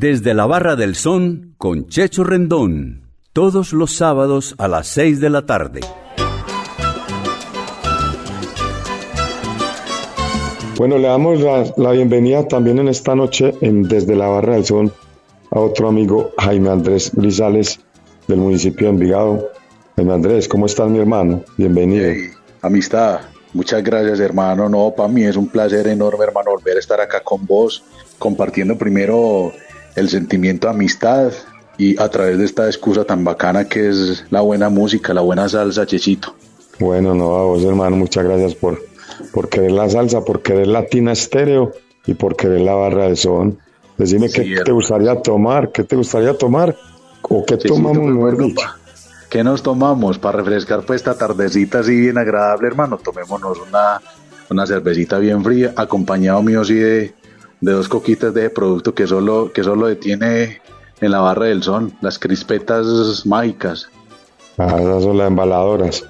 Desde 0.00 0.32
la 0.32 0.46
Barra 0.46 0.76
del 0.76 0.94
Son 0.94 1.54
con 1.58 1.86
Checho 1.88 2.24
Rendón, 2.24 3.10
todos 3.34 3.74
los 3.74 3.92
sábados 3.92 4.54
a 4.56 4.66
las 4.66 4.86
6 4.86 5.20
de 5.20 5.28
la 5.28 5.44
tarde. 5.44 5.80
Bueno, 10.78 10.96
le 10.96 11.06
damos 11.06 11.40
la, 11.76 11.90
bienvenida 11.90 12.48
también 12.48 12.78
en 12.78 12.88
esta 12.88 13.14
noche 13.14 13.52
en 13.60 13.82
Desde 13.82 14.16
la 14.16 14.28
Barra 14.28 14.54
del 14.54 14.64
Son 14.64 14.90
a 15.50 15.60
otro 15.60 15.88
amigo, 15.88 16.32
Jaime 16.38 16.70
Andrés 16.70 17.12
Grisales, 17.14 17.78
del 18.26 18.38
municipio 18.38 18.86
de 18.86 18.94
Envigado. 18.94 19.50
Jaime 19.96 20.14
Andrés, 20.14 20.48
¿cómo 20.48 20.64
estás 20.64 20.88
mi 20.88 20.98
hermano? 20.98 21.44
Bienvenido. 21.58 22.10
amistad, 22.62 23.20
muchas 23.52 23.84
gracias 23.84 24.18
hermano. 24.18 24.66
No, 24.66 24.94
para 24.96 25.10
mí 25.10 25.24
es 25.24 25.36
un 25.36 25.48
placer 25.48 25.88
enorme 25.88 26.24
hermano 26.24 26.52
volver 26.52 26.78
a 26.78 26.80
estar 26.80 27.02
acá 27.02 27.22
con 27.22 27.44
vos, 27.44 27.84
compartiendo 28.18 28.78
primero 28.78 29.52
el 30.00 30.08
sentimiento 30.08 30.66
de 30.66 30.74
amistad 30.74 31.32
y 31.78 32.00
a 32.00 32.08
través 32.08 32.38
de 32.38 32.44
esta 32.44 32.66
excusa 32.66 33.04
tan 33.04 33.24
bacana 33.24 33.68
que 33.68 33.88
es 33.88 34.24
la 34.30 34.40
buena 34.40 34.68
música, 34.68 35.14
la 35.14 35.20
buena 35.20 35.48
salsa, 35.48 35.86
Chechito. 35.86 36.34
Bueno, 36.78 37.14
no, 37.14 37.36
a 37.36 37.44
vos 37.44 37.62
hermano, 37.62 37.96
muchas 37.96 38.24
gracias 38.24 38.54
por, 38.54 38.82
por 39.32 39.48
querer 39.48 39.72
la 39.72 39.88
salsa, 39.88 40.24
por 40.24 40.42
querer 40.42 40.66
latina 40.66 41.12
estéreo 41.12 41.72
y 42.06 42.14
por 42.14 42.36
querer 42.36 42.62
la 42.62 42.74
barra 42.74 43.08
de 43.08 43.16
son. 43.16 43.58
Decime 43.96 44.30
qué 44.30 44.62
te 44.64 44.72
gustaría 44.72 45.20
tomar, 45.20 45.72
qué 45.72 45.84
te 45.84 45.96
gustaría 45.96 46.36
tomar 46.36 46.76
o 47.22 47.44
qué 47.44 47.56
tomamos, 47.58 48.34
pues, 48.36 48.66
¿Qué 49.28 49.44
nos 49.44 49.62
tomamos 49.62 50.18
para 50.18 50.38
refrescar 50.38 50.82
pues 50.82 51.00
esta 51.00 51.16
tardecita 51.16 51.80
así 51.80 52.00
bien 52.00 52.18
agradable, 52.18 52.66
hermano? 52.66 52.98
Tomémonos 52.98 53.58
una, 53.60 54.00
una 54.48 54.66
cervecita 54.66 55.18
bien 55.18 55.44
fría, 55.44 55.72
acompañado 55.76 56.42
mío 56.42 56.64
sí 56.64 56.74
de, 56.74 57.14
de 57.60 57.72
dos 57.72 57.88
coquitas 57.88 58.32
de 58.34 58.50
producto 58.50 58.94
que 58.94 59.06
solo, 59.06 59.52
que 59.52 59.62
solo 59.62 59.86
detiene 59.86 60.60
en 61.00 61.10
la 61.10 61.20
barra 61.20 61.46
del 61.46 61.62
son, 61.62 61.92
las 62.00 62.18
crispetas 62.18 63.24
mágicas. 63.26 63.88
Ah, 64.58 64.76
esas 64.78 65.02
son 65.02 65.18
las 65.18 65.28
embaladoras. 65.28 66.04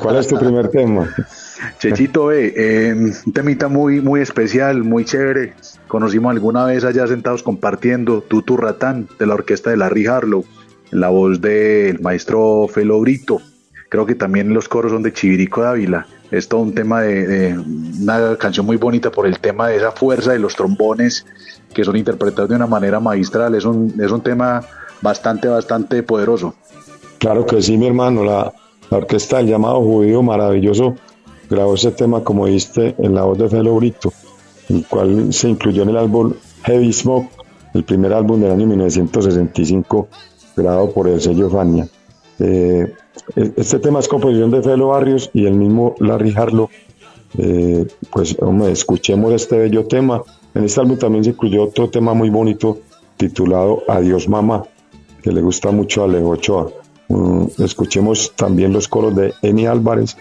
cuál 0.00 0.16
es 0.16 0.28
tu 0.28 0.38
primer 0.38 0.68
tema? 0.68 1.08
Chechito, 1.78 2.32
eh, 2.32 2.92
un 2.92 3.32
temita 3.32 3.68
muy, 3.68 4.00
muy 4.00 4.20
especial, 4.20 4.82
muy 4.82 5.04
chévere. 5.04 5.54
Conocimos 5.88 6.32
alguna 6.32 6.64
vez 6.64 6.84
allá 6.84 7.06
sentados 7.06 7.42
compartiendo 7.42 8.22
Tutu 8.22 8.56
Ratán 8.56 9.08
de 9.18 9.26
la 9.26 9.34
orquesta 9.34 9.70
de 9.70 9.76
Larry 9.76 10.06
Harlow, 10.06 10.44
en 10.92 11.00
la 11.00 11.08
voz 11.08 11.40
del 11.40 12.00
maestro 12.00 12.68
Felo 12.68 13.00
Brito. 13.00 13.40
Creo 13.88 14.06
que 14.06 14.14
también 14.14 14.52
los 14.52 14.68
coros 14.68 14.92
son 14.92 15.02
de 15.02 15.12
Chivirico 15.12 15.62
Dávila. 15.62 16.06
Es 16.36 16.48
todo 16.48 16.60
un 16.60 16.74
tema 16.74 17.02
de, 17.02 17.56
una 17.56 18.36
canción 18.36 18.66
muy 18.66 18.76
bonita 18.76 19.10
por 19.10 19.26
el 19.26 19.38
tema 19.38 19.68
de 19.68 19.76
esa 19.76 19.92
fuerza 19.92 20.32
de 20.32 20.38
los 20.38 20.56
trombones 20.56 21.24
que 21.72 21.84
son 21.84 21.96
interpretados 21.96 22.48
de 22.48 22.56
una 22.56 22.66
manera 22.66 22.98
magistral. 22.98 23.54
Es 23.54 23.64
un, 23.64 23.94
es 24.00 24.10
un 24.10 24.20
tema 24.20 24.62
bastante, 25.00 25.46
bastante 25.48 26.02
poderoso. 26.02 26.54
Claro 27.18 27.46
que 27.46 27.62
sí, 27.62 27.78
mi 27.78 27.86
hermano. 27.86 28.24
La, 28.24 28.52
orquesta 28.90 29.38
del 29.38 29.46
llamado 29.46 29.80
judío 29.80 30.22
maravilloso 30.22 30.94
grabó 31.48 31.74
ese 31.74 31.90
tema, 31.90 32.22
como 32.22 32.44
viste, 32.44 32.94
en 32.98 33.14
la 33.14 33.22
voz 33.22 33.38
de 33.38 33.48
Felo 33.48 33.74
Brito, 33.76 34.12
el 34.68 34.86
cual 34.86 35.32
se 35.32 35.48
incluyó 35.48 35.82
en 35.82 35.88
el 35.90 35.96
álbum 35.96 36.34
Heavy 36.64 36.92
Smoke, 36.92 37.28
el 37.74 37.84
primer 37.84 38.12
álbum 38.12 38.40
del 38.40 38.52
año 38.52 38.66
1965, 38.66 40.08
grabado 40.56 40.92
por 40.92 41.08
el 41.08 41.20
sello 41.20 41.50
Fania. 41.50 41.88
Eh, 42.38 42.92
este 43.34 43.78
tema 43.78 44.00
es 44.00 44.08
composición 44.08 44.50
de 44.50 44.62
Felo 44.62 44.88
Barrios 44.88 45.30
y 45.32 45.46
el 45.46 45.54
mismo 45.54 45.94
Larry 45.98 46.34
Harlow. 46.36 46.68
Eh, 47.38 47.86
pues, 48.10 48.36
hombre, 48.40 48.72
escuchemos 48.72 49.32
este 49.32 49.58
bello 49.58 49.86
tema. 49.86 50.22
En 50.54 50.64
este 50.64 50.80
álbum 50.80 50.98
también 50.98 51.24
se 51.24 51.30
incluyó 51.30 51.64
otro 51.64 51.88
tema 51.90 52.14
muy 52.14 52.30
bonito 52.30 52.78
titulado 53.16 53.82
Adiós 53.88 54.28
Mamá, 54.28 54.64
que 55.22 55.32
le 55.32 55.40
gusta 55.40 55.70
mucho 55.70 56.02
a 56.02 56.04
Alejo. 56.04 56.72
Mm, 57.08 57.46
escuchemos 57.58 58.32
también 58.36 58.72
los 58.72 58.88
coros 58.88 59.14
de 59.14 59.34
Emi 59.42 59.66
Álvarez 59.66 60.16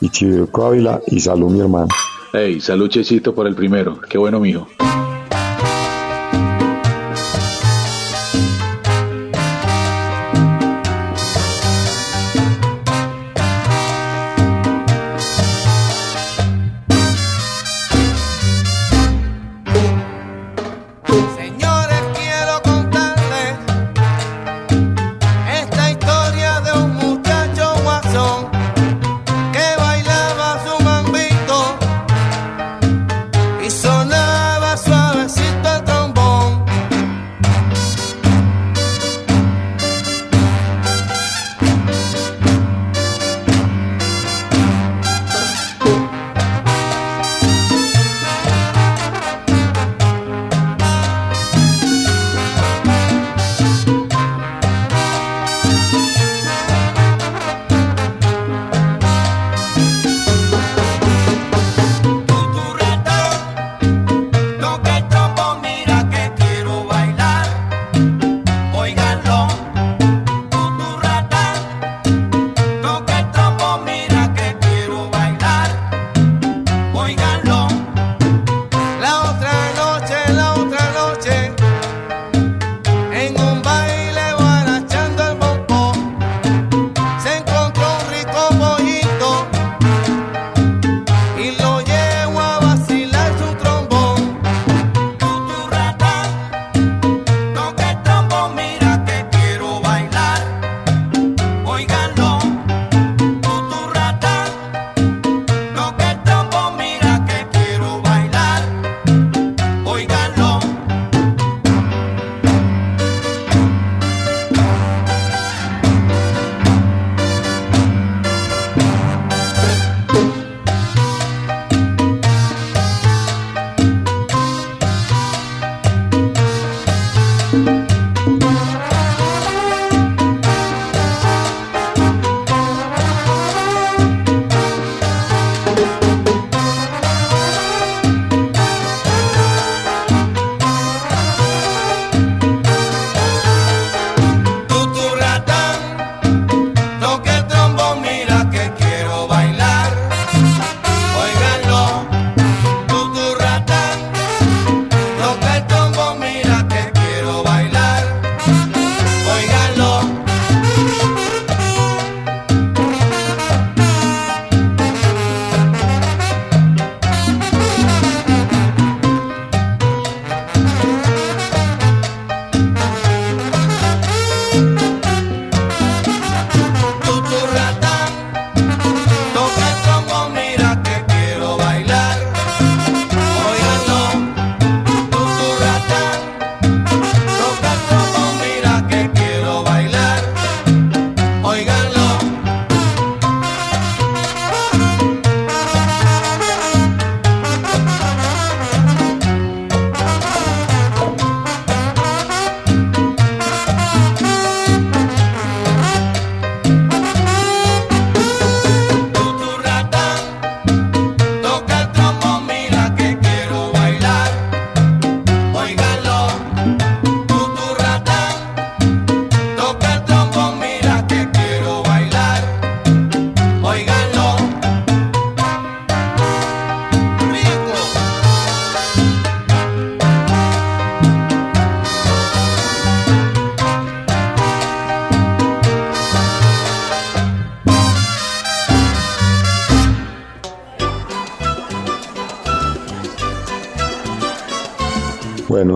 y 0.00 0.08
Chiviruco 0.08 0.64
Ávila 0.64 1.00
y 1.06 1.20
salud 1.20 1.50
mi 1.50 1.60
hermano. 1.60 1.88
Hey, 2.32 2.60
salud 2.60 2.88
Checito 2.88 3.34
por 3.34 3.46
el 3.46 3.54
primero, 3.54 4.00
qué 4.08 4.18
bueno 4.18 4.40
mijo. 4.40 4.66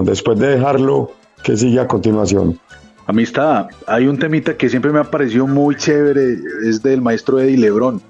Después 0.06 0.38
de 0.38 0.48
dejarlo, 0.48 1.12
¿qué 1.42 1.56
sigue 1.56 1.80
a 1.80 1.86
continuación? 1.86 2.58
Amistad, 3.06 3.68
hay 3.86 4.06
un 4.06 4.18
temita 4.18 4.56
que 4.56 4.68
siempre 4.68 4.90
me 4.90 4.98
ha 4.98 5.04
parecido 5.04 5.46
muy 5.46 5.76
chévere, 5.76 6.38
es 6.64 6.82
del 6.82 7.02
maestro 7.02 7.38
Eddie 7.38 7.58
Lebrón. 7.58 8.02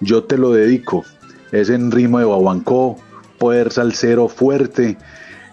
Yo 0.00 0.24
te 0.24 0.38
lo 0.38 0.52
dedico. 0.52 1.04
Es 1.50 1.70
en 1.70 1.90
ritmo 1.90 2.18
de 2.18 2.24
Babancó, 2.24 2.96
poder 3.38 3.72
salsero 3.72 4.28
fuerte. 4.28 4.96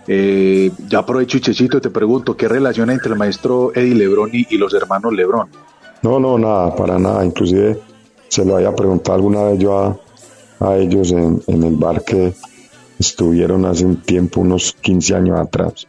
Eh, 0.07 0.71
ya 0.87 0.99
aprovecho 0.99 1.37
y 1.37 1.41
Chechito 1.41 1.79
te 1.79 1.89
pregunto, 1.89 2.35
¿qué 2.35 2.47
relación 2.47 2.89
hay 2.89 2.95
entre 2.95 3.13
el 3.13 3.17
maestro 3.17 3.71
Eddie 3.73 3.95
Lebrón 3.95 4.29
y, 4.33 4.57
los 4.57 4.73
hermanos 4.73 5.13
Lebrón? 5.13 5.47
No, 6.01 6.19
no, 6.19 6.37
nada, 6.37 6.75
para 6.75 6.99
nada. 6.99 7.23
Inclusive 7.23 7.79
se 8.27 8.45
lo 8.45 8.57
había 8.57 8.75
preguntado 8.75 9.15
alguna 9.15 9.43
vez 9.43 9.59
yo 9.59 9.79
a, 9.79 9.97
a 10.59 10.77
ellos 10.77 11.11
en, 11.11 11.41
en, 11.47 11.63
el 11.63 11.75
bar 11.75 12.03
que 12.03 12.33
estuvieron 13.01 13.65
hace 13.65 13.83
un 13.83 13.97
tiempo, 13.97 14.41
unos 14.41 14.73
15 14.79 15.15
años 15.15 15.39
atrás. 15.39 15.87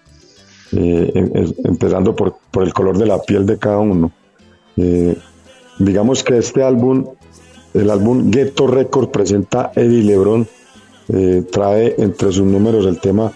Eh, 0.73 1.13
em, 1.15 1.31
em, 1.35 1.53
empezando 1.65 2.17
por, 2.17 2.37
por, 2.51 2.63
el 2.63 2.73
color 2.73 2.97
de 2.97 3.07
la 3.07 3.21
piel 3.21 3.45
de 3.45 3.59
cada 3.59 3.79
uno. 3.79 4.11
Eh, 4.79 5.17
digamos 5.79 6.25
que 6.25 6.39
este 6.39 6.63
álbum, 6.63 7.07
el 7.75 7.91
álbum 7.91 8.31
Ghetto 8.31 8.67
Record 8.67 9.11
presenta 9.11 9.73
Eddie 9.77 10.03
Lebron, 10.03 10.49
eh, 11.09 11.45
trae 11.53 11.95
entre 11.99 12.33
sus 12.33 12.47
números 12.47 12.87
el 12.87 12.99
tema 12.99 13.33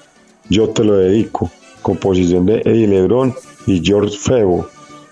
Yo 0.49 0.71
te 0.71 0.83
lo 0.83 0.97
dedico, 0.97 1.51
composición 1.83 2.47
de 2.47 2.63
Eddie 2.65 2.87
Lebron 2.87 3.35
y 3.67 3.85
George 3.85 4.17
Febo, 4.17 4.67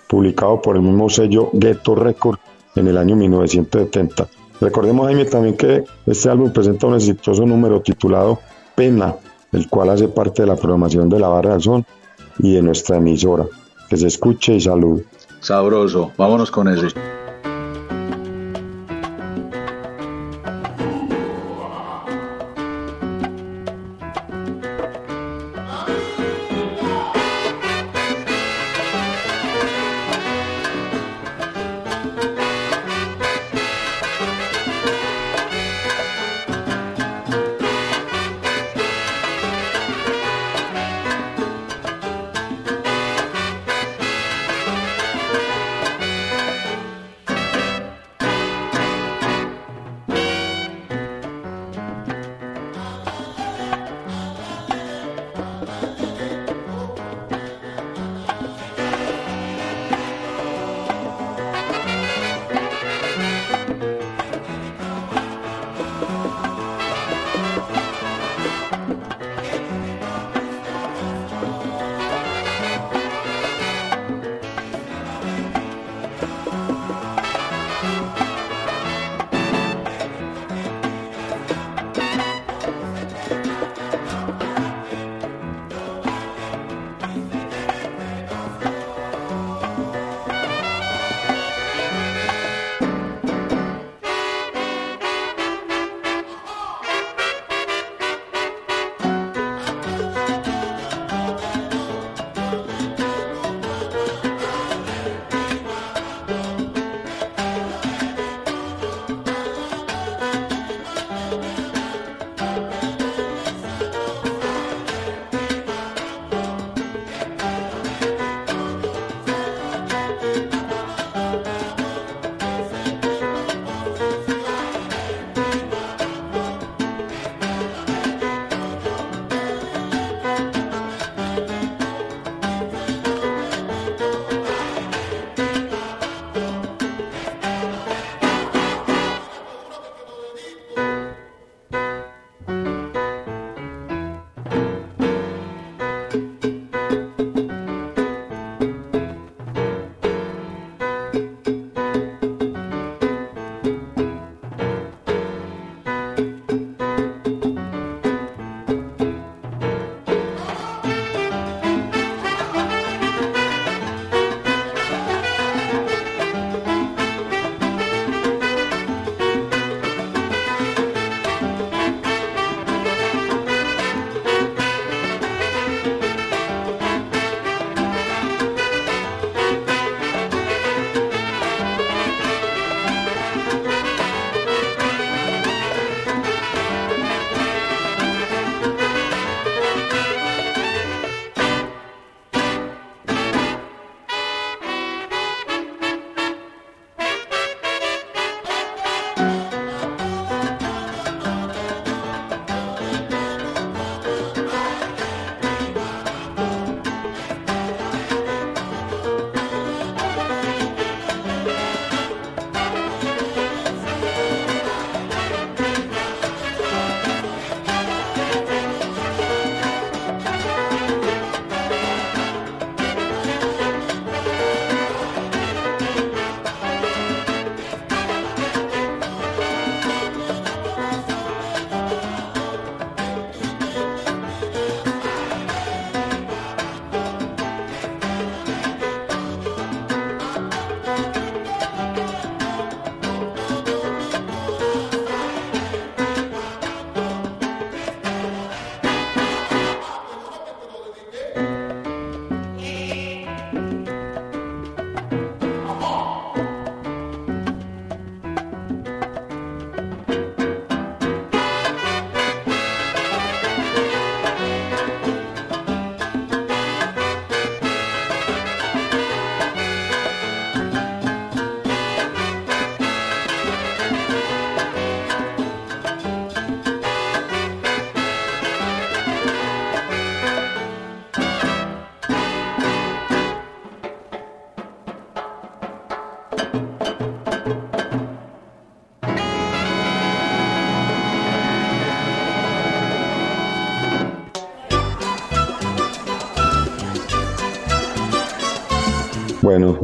publicado 0.09 0.63
por 0.63 0.77
el 0.77 0.83
mismo 0.83 1.11
sello 1.11 1.51
Ghetto 1.53 1.95
Record 1.95 2.39
en 2.75 2.89
el 2.89 2.97
año 2.97 3.17
1970. 3.17 4.29
Recordemos, 4.63 5.07
Jaime, 5.07 5.27
también 5.27 5.57
que 5.57 5.85
este 6.07 6.31
álbum 6.31 6.51
presenta 6.53 6.87
un 6.87 6.95
exitoso 6.95 7.45
número 7.45 7.83
titulado 7.83 8.41
Pena, 8.75 9.15
el 9.53 9.69
cual 9.69 9.91
hace 9.91 10.09
parte 10.09 10.43
de 10.43 10.49
la 10.49 10.57
programación 10.57 11.09
de 11.09 11.21
la 11.21 11.29
Barra 11.29 11.53
del 11.53 11.63
Son 11.63 11.87
y 12.39 12.55
de 12.55 12.63
nuestra 12.63 12.97
emisora. 12.97 13.47
Que 13.89 13.97
se 13.97 14.07
escuche 14.07 14.55
y 14.55 14.61
salud. 14.61 15.03
Sabroso, 15.41 16.13
vámonos 16.17 16.51
con 16.51 16.69
ese. 16.69 16.89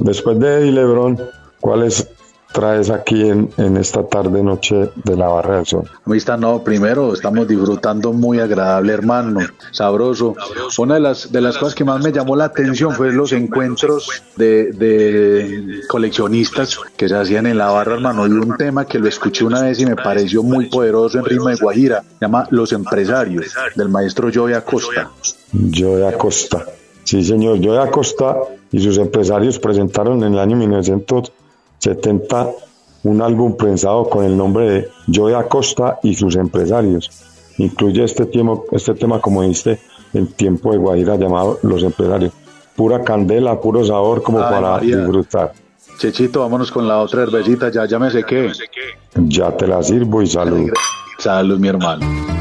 Después 0.03 0.39
de 0.39 0.59
Eddie 0.59 0.73
Lebron, 0.73 1.21
¿cuáles 1.61 2.09
traes 2.53 2.91
aquí 2.91 3.29
en, 3.29 3.51
en 3.59 3.77
esta 3.77 4.07
tarde 4.07 4.43
noche 4.43 4.91
de 5.05 5.17
la 5.17 5.29
Barra 5.29 5.57
del 5.57 5.67
Sol? 5.67 5.91
Amistad, 6.05 6.39
no, 6.39 6.63
primero 6.63 7.15
estamos 7.15 7.47
disfrutando 7.47 8.13
muy 8.13 8.41
agradable, 8.41 8.93
hermano, 8.93 9.41
sabroso. 9.71 10.35
Una 10.79 10.95
de 10.95 11.01
las, 11.01 11.31
de 11.31 11.41
las 11.41 11.57
cosas 11.59 11.75
que 11.75 11.85
más 11.85 12.03
me 12.03 12.13
llamó 12.13 12.37
la 12.37 12.47
atención 12.47 12.93
fue 12.93 13.13
los 13.13 13.33
encuentros 13.33 14.23
de, 14.37 14.73
de 14.73 15.81
coleccionistas 15.89 16.79
que 16.97 17.09
se 17.09 17.17
hacían 17.17 17.47
en 17.47 17.59
la 17.59 17.71
barra, 17.71 17.95
hermano. 17.95 18.27
Y 18.27 18.31
un 18.31 18.57
tema 18.57 18.85
que 18.85 18.99
lo 18.99 19.09
escuché 19.09 19.45
una 19.45 19.63
vez 19.63 19.79
y 19.81 19.87
me 19.87 19.97
pareció 19.97 20.43
muy 20.43 20.67
poderoso 20.67 21.19
en 21.19 21.25
ritmo 21.25 21.49
de 21.49 21.57
Guajira, 21.57 22.03
se 22.03 22.25
llama 22.25 22.47
Los 22.51 22.73
Empresarios, 22.73 23.55
del 23.77 23.89
maestro 23.89 24.29
Joey 24.33 24.55
Acosta. 24.55 25.11
Joey 25.53 26.03
Acosta. 26.03 26.67
Sí, 27.05 27.25
señor, 27.25 27.59
Joey 27.65 27.79
Acosta 27.79 28.37
y 28.73 28.81
sus 28.81 28.99
empresarios 28.99 29.59
presentaron 29.59 30.23
en 30.23 30.35
el 30.35 30.39
año 30.39 30.57
1970 30.57 32.51
un 33.03 33.23
álbum 33.23 33.57
prensado 33.57 34.09
con 34.09 34.25
el 34.25 34.37
nombre 34.37 34.69
de 34.71 34.89
Joey 35.13 35.35
Acosta 35.35 35.99
y 36.03 36.15
sus 36.15 36.37
empresarios. 36.37 37.11
Incluye 37.59 38.05
este 38.05 38.27
tema, 38.27 38.59
este 38.73 38.95
tema 38.95 39.21
como 39.21 39.43
dice, 39.43 39.81
el 40.13 40.33
tiempo 40.35 40.73
de 40.73 40.79
Guajira 40.79 41.17
llamado 41.17 41.59
Los 41.63 41.83
Empresarios. 41.83 42.33
Pura 42.77 43.03
candela, 43.03 43.61
puro 43.61 43.85
sabor 43.85 44.23
como 44.23 44.39
Ay, 44.39 44.51
para 44.51 44.71
María. 44.73 44.97
disfrutar. 44.99 45.53
Chechito, 45.99 46.41
vámonos 46.41 46.71
con 46.71 46.89
la 46.89 46.99
otra 46.99 47.27
cervecita, 47.27 47.71
ya, 47.71 47.85
ya 47.87 47.99
me 47.99 48.11
sé 48.11 48.25
qué. 48.25 48.51
Ya 49.15 49.55
te 49.55 49.67
la 49.67 49.83
sirvo 49.83 50.23
y 50.23 50.27
salud. 50.27 50.71
Salud, 51.19 51.59
mi 51.59 51.69
hermano. 51.69 52.40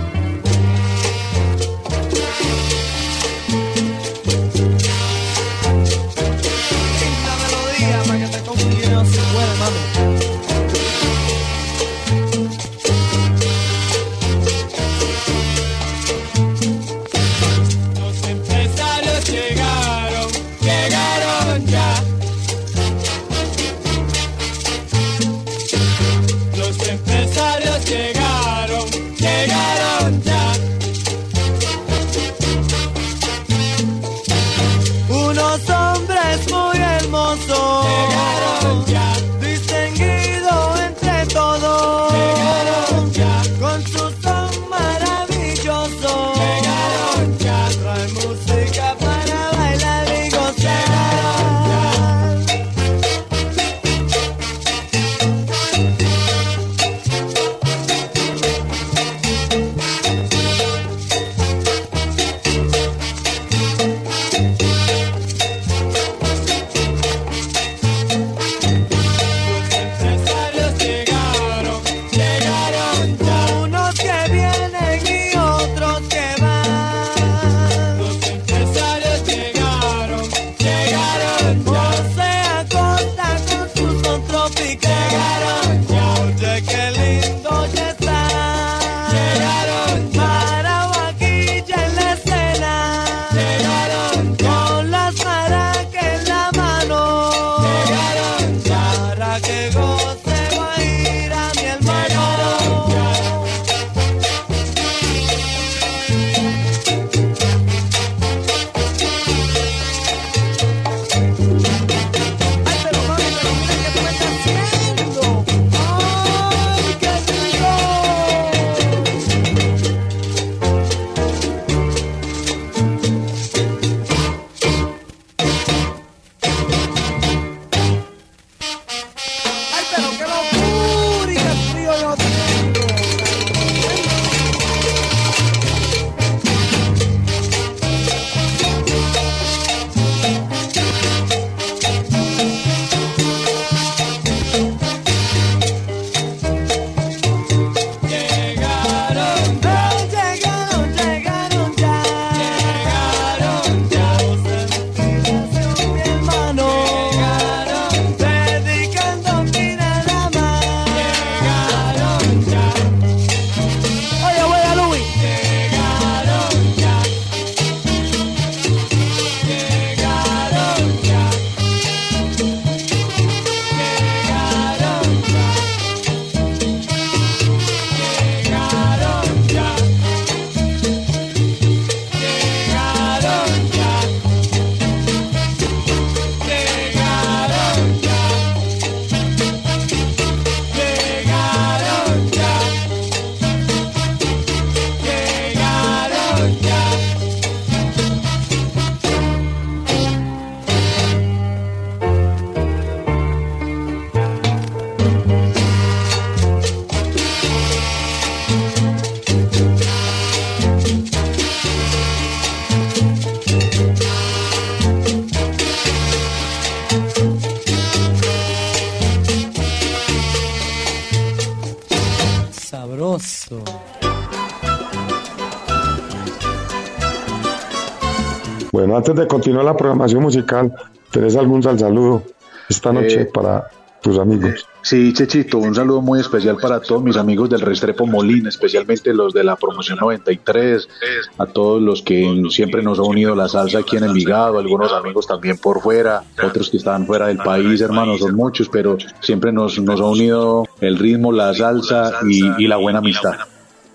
Continuar 229.40 229.64
la 229.64 229.78
programación 229.78 230.22
musical, 230.22 230.74
¿tenés 231.12 231.38
algún 231.38 231.64
sal 231.64 231.80
saludo 231.80 232.24
esta 232.68 232.92
noche 232.92 233.22
Eh, 233.22 233.26
para 233.34 233.70
tus 234.02 234.20
amigos. 234.20 234.68
Sí, 234.82 235.14
Chechito, 235.14 235.60
un 235.60 235.74
saludo 235.74 236.02
muy 236.02 236.20
especial 236.20 236.58
para 236.58 236.82
todos 236.82 237.02
mis 237.02 237.16
amigos 237.16 237.50
del 237.50 237.62
Restrepo 237.62 238.06
Molina, 238.06 238.50
especialmente 238.50 239.14
los 239.14 239.34
de 239.34 239.46
la 239.46 239.56
promoción 239.56 239.98
93, 239.98 240.90
a 241.38 241.46
todos 241.46 241.82
los 241.82 242.02
que 242.02 242.44
siempre 242.50 242.84
nos 242.84 243.00
ha 243.00 243.04
unido 243.04 243.34
la 243.34 243.48
salsa 243.48 243.80
aquí 243.80 243.96
en 243.96 244.04
Envigado, 244.04 244.60
algunos 244.60 244.92
amigos 244.92 245.26
también 245.26 245.58
por 245.58 245.80
fuera, 245.80 246.22
otros 246.46 246.70
que 246.70 246.76
estaban 246.76 247.06
fuera 247.06 247.28
del 247.28 247.38
país, 247.38 247.80
hermanos, 247.80 248.20
son 248.20 248.36
muchos, 248.36 248.68
pero 248.68 248.98
siempre 249.22 249.54
nos, 249.54 249.80
nos 249.80 250.02
ha 250.02 250.06
unido 250.06 250.66
el 250.82 250.98
ritmo, 250.98 251.32
la 251.32 251.54
salsa 251.54 252.12
y, 252.28 252.44
y 252.62 252.68
la 252.68 252.76
buena 252.76 253.00
amistad. 253.00 253.38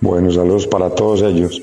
Bueno, 0.00 0.30
saludos 0.30 0.66
para 0.66 0.88
todos 0.88 1.20
ellos. 1.20 1.60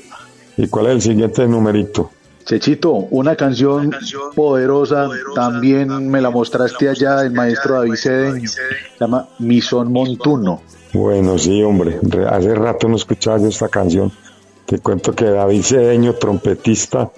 ¿Y 0.56 0.68
cuál 0.68 0.86
es 0.86 0.92
el 0.92 1.02
siguiente 1.02 1.48
numerito? 1.48 2.10
Chechito, 2.44 2.92
una 3.10 3.36
canción 3.36 3.90
poderosa, 4.34 5.08
también 5.34 6.08
me 6.08 6.20
la 6.20 6.30
mostraste 6.30 6.88
allá 6.88 7.22
el 7.22 7.32
maestro 7.32 7.76
David 7.76 7.94
Cedeño, 7.94 8.48
se 8.48 8.60
llama 9.00 9.28
Mi 9.38 9.60
Son 9.60 9.92
Montuno. 9.92 10.60
Bueno, 10.92 11.38
sí, 11.38 11.62
hombre, 11.62 11.98
re- 12.02 12.26
hace 12.28 12.54
rato 12.54 12.88
no 12.88 12.96
escuchaba 12.96 13.38
yo 13.38 13.48
esta 13.48 13.68
canción. 13.68 14.10
Te 14.66 14.78
cuento 14.78 15.12
que 15.14 15.24
David 15.26 15.62
Cedeño, 15.62 16.14
trompetista, 16.14 17.10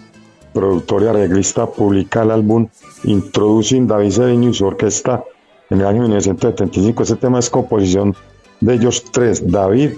productor 0.52 1.02
y 1.02 1.06
arreglista, 1.08 1.66
publica 1.66 2.22
el 2.22 2.30
álbum 2.30 2.68
Introducing 3.04 3.86
David 3.86 4.10
Cedeño 4.12 4.50
y 4.50 4.54
su 4.54 4.66
orquesta 4.66 5.24
en 5.70 5.80
el 5.80 5.86
año 5.86 6.02
1975. 6.02 7.02
Este 7.02 7.16
tema 7.16 7.38
es 7.38 7.50
composición 7.50 8.14
de 8.60 8.74
ellos 8.74 9.02
tres, 9.12 9.42
David, 9.50 9.92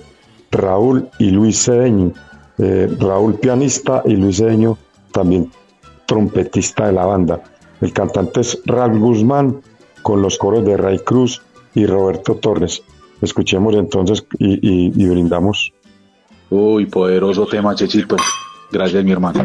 Raúl 0.51 1.09
y 1.18 1.31
Luis 1.31 1.62
Cedeño. 1.64 2.12
Eh, 2.59 2.89
Raúl 2.99 3.35
pianista 3.35 4.03
y 4.07 4.16
Luis 4.16 4.39
Cedeño 4.39 4.79
también 5.17 5.51
trompetista 6.07 6.87
de 6.87 6.93
la 6.93 7.07
banda. 7.07 7.43
El 7.81 7.93
cantante 7.93 8.41
es 8.41 8.61
Ralph 8.67 8.99
Guzmán 8.99 9.61
con 10.03 10.21
los 10.23 10.37
coros 10.39 10.64
de 10.64 10.77
Ray 10.77 10.99
Cruz 11.01 11.41
y 11.75 11.87
Roberto 11.87 12.35
Torres. 12.37 12.83
Escuchemos 13.23 13.75
entonces 13.75 14.27
y, 14.39 14.55
y- 14.62 14.93
y 14.95 15.09
brindamos. 15.09 15.73
Uy, 16.51 16.87
poderoso 16.87 17.47
tema, 17.47 17.75
Chechito. 17.75 18.17
Gracias, 18.71 19.03
mi 19.05 19.12
hermano. 19.12 19.43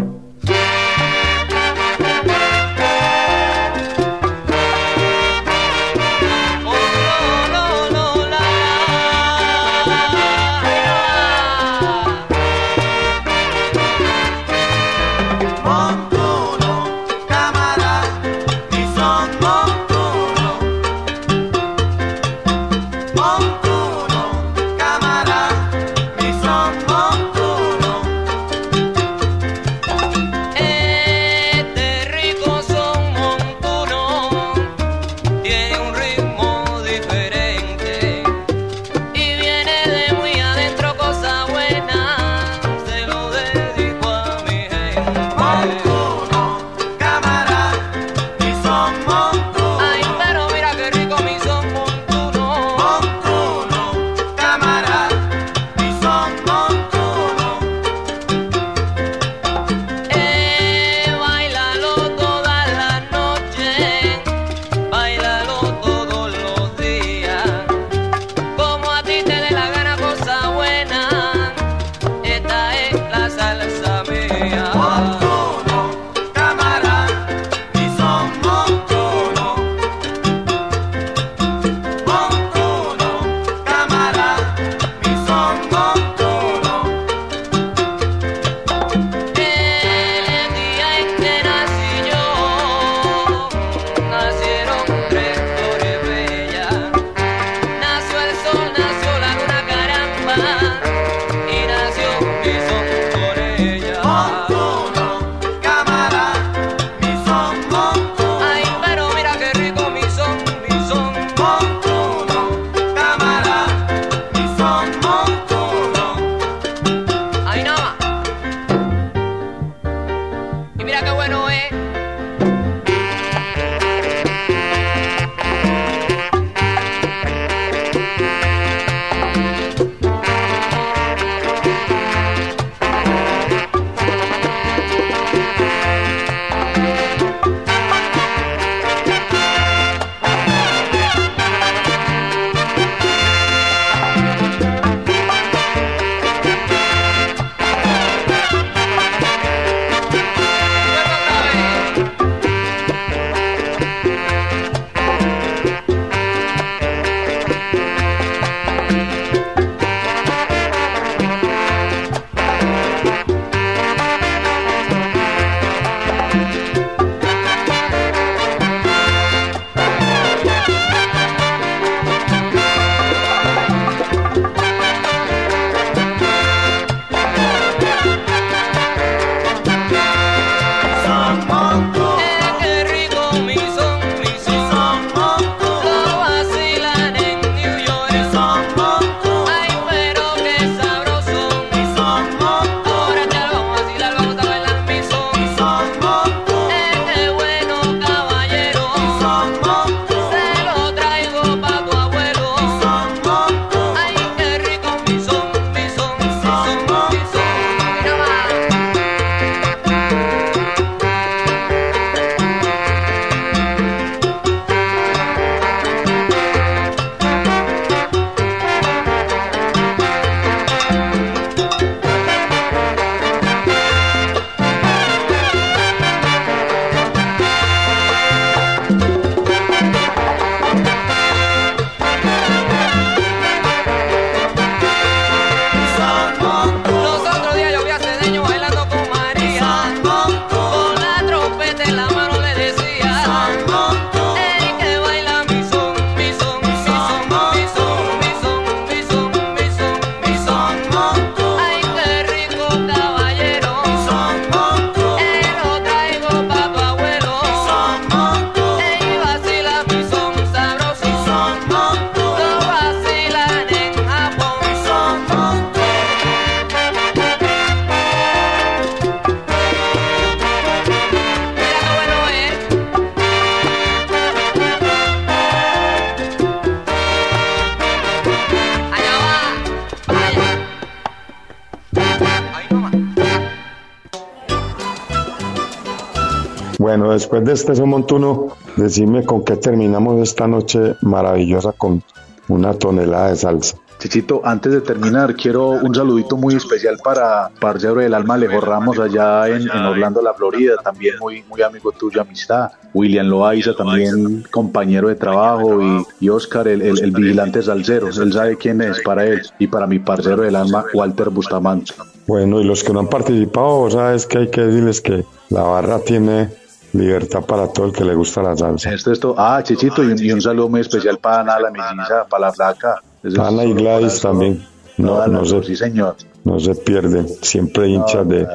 De 287.51 287.55
este 287.55 287.83
montuno, 287.83 288.47
decime 288.77 289.25
con 289.25 289.43
qué 289.43 289.57
terminamos 289.57 290.21
esta 290.21 290.47
noche 290.47 290.95
maravillosa 291.01 291.73
con 291.73 292.01
una 292.47 292.73
tonelada 292.73 293.29
de 293.29 293.35
salsa. 293.35 293.77
Chichito, 293.99 294.41
antes 294.43 294.71
de 294.71 294.81
terminar, 294.81 295.35
quiero 295.35 295.69
un 295.69 295.93
saludito 295.93 296.35
muy 296.35 296.55
especial 296.55 296.97
para 297.03 297.51
Parcero 297.59 297.95
del 297.95 298.13
Alma 298.15 298.33
Alejo 298.33 298.59
Ramos 298.59 298.97
allá 298.97 299.47
en, 299.47 299.69
Orlando, 299.69 300.21
la 300.21 300.33
Florida, 300.33 300.77
también 300.83 301.15
muy, 301.19 301.43
muy 301.43 301.61
amigo 301.61 301.91
tuyo, 301.91 302.21
amistad. 302.21 302.71
William 302.93 303.27
Loaiza, 303.27 303.75
también 303.75 304.43
compañero 304.49 305.09
de 305.09 305.15
trabajo, 305.15 305.79
y, 306.19 306.29
Oscar, 306.29 306.67
el, 306.69 306.81
el, 306.81 307.11
vigilante 307.11 307.61
salsero, 307.61 308.07
él 308.07 308.33
sabe 308.33 308.57
quién 308.57 308.81
es 308.81 309.01
para 309.01 309.25
él, 309.25 309.41
y 309.59 309.67
para 309.67 309.85
mi 309.85 309.99
parcero 309.99 310.41
del 310.41 310.55
alma, 310.55 310.85
Walter 310.93 311.29
Bustamante. 311.29 311.93
Bueno, 312.25 312.59
y 312.59 312.63
los 312.63 312.83
que 312.83 312.93
no 312.93 313.01
han 313.01 313.07
participado, 313.07 313.91
sabes 313.91 314.25
que 314.25 314.39
hay 314.39 314.49
que 314.49 314.61
decirles 314.61 315.01
que 315.01 315.25
la 315.49 315.61
barra 315.61 315.99
tiene 315.99 316.60
libertad 316.93 317.43
para 317.45 317.67
todo 317.67 317.87
el 317.87 317.93
que 317.93 318.03
le 318.03 318.15
gusta 318.15 318.41
la 318.41 318.55
salsa. 318.55 318.93
Esto, 318.93 319.11
esto, 319.11 319.35
ah, 319.37 319.61
Chichito, 319.63 320.03
y, 320.03 320.31
un 320.31 320.41
saludo 320.41 320.69
muy 320.69 320.81
especial 320.81 321.17
para 321.17 321.41
Ana, 321.41 321.59
la 321.59 321.71
melliza, 321.71 322.25
para 322.29 322.47
la 322.47 322.53
flaca, 322.53 323.01
Ana 323.39 323.63
y 323.65 323.73
Gladys 323.73 324.19
también. 324.21 324.65
No, 324.97 325.25
no, 325.27 325.45
se, 325.45 325.63
sí, 325.63 325.75
señor. 325.75 326.15
no 326.43 326.59
se 326.59 326.75
pierden, 326.75 327.27
siempre 327.41 327.87
hinchas 327.87 328.27
de, 328.27 328.47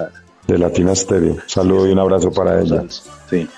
de 0.47 0.59
Latina 0.59 0.95
Stereo. 0.95 1.39
Saludo 1.47 1.89
y 1.89 1.93
un 1.93 1.99
abrazo 1.99 2.31
para 2.31 2.61
ellas. 2.61 3.05
Sí. 3.29 3.49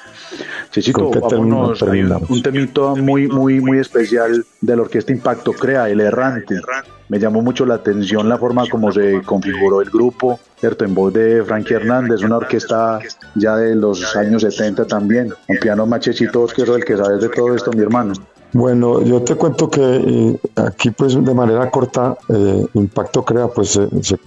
Chichito, 0.71 1.11
vámonos, 1.11 1.81
un, 1.83 2.43
temito 2.43 2.95
muy, 2.95 3.29
muy, 3.29 3.61
muy 3.61 3.79
especial 3.79 4.45
de 4.61 4.77
la 4.77 4.83
Orquesta 4.83 5.13
Impacto 5.13 5.53
Crea, 5.53 5.89
El 5.89 6.01
Errante. 6.01 6.61
Me 7.09 7.19
llamó 7.19 7.41
mucho 7.41 7.65
la 7.65 7.77
atención 7.77 8.29
la 8.29 8.37
forma 8.37 8.69
como 8.69 8.93
se 8.93 9.23
configuró 9.23 9.81
el 9.81 9.89
grupo, 9.89 10.39
¿cierto? 10.61 10.85
En 10.85 10.95
voz 10.95 11.13
de 11.13 11.43
Frankie 11.45 11.75
Hernández, 11.75 12.23
una 12.23 12.39
orquesta 12.39 12.99
ya 13.35 13.57
de 13.57 13.75
los 13.75 14.17
años 14.17 14.43
70 14.43 14.87
también. 14.87 15.33
Un 15.49 15.59
piano 15.59 15.87
machechito, 15.87 16.47
que 16.47 16.63
es 16.63 16.69
el 16.69 16.85
que 16.85 16.97
sabes 16.97 17.21
de 17.21 17.29
todo 17.29 17.55
esto, 17.55 17.71
mi 17.73 17.83
hermano. 17.83 18.15
Bueno, 18.53 19.03
yo 19.03 19.23
te 19.23 19.35
cuento 19.35 19.69
que 19.69 19.83
eh, 19.83 20.41
aquí 20.57 20.91
pues 20.91 21.15
de 21.23 21.35
manera 21.35 21.71
corta, 21.71 22.17
eh, 22.29 22.67
Impacto 22.75 23.25
Crea, 23.25 23.49
pues 23.49 23.79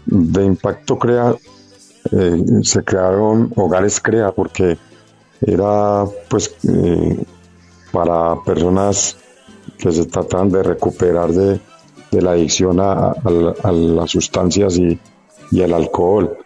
de 0.06 0.46
Impacto 0.46 1.00
Crea 1.00 1.34
eh, 2.12 2.44
se 2.62 2.84
crearon 2.84 3.52
hogares 3.56 4.00
Crea 4.00 4.32
porque 4.32 4.78
era 5.42 6.06
pues 6.30 6.56
para 7.92 8.36
personas 8.44 9.18
que 9.80 9.92
se 9.92 10.06
tratan 10.06 10.50
de 10.50 10.64
recuperar 10.64 11.32
de, 11.32 11.60
la 12.12 12.32
adicción 12.32 12.80
a, 12.80 13.16
las 13.72 14.12
sustancias 14.12 14.78
y, 14.78 15.00
y 15.52 15.62
al 15.62 15.74
alcohol. 15.74 16.38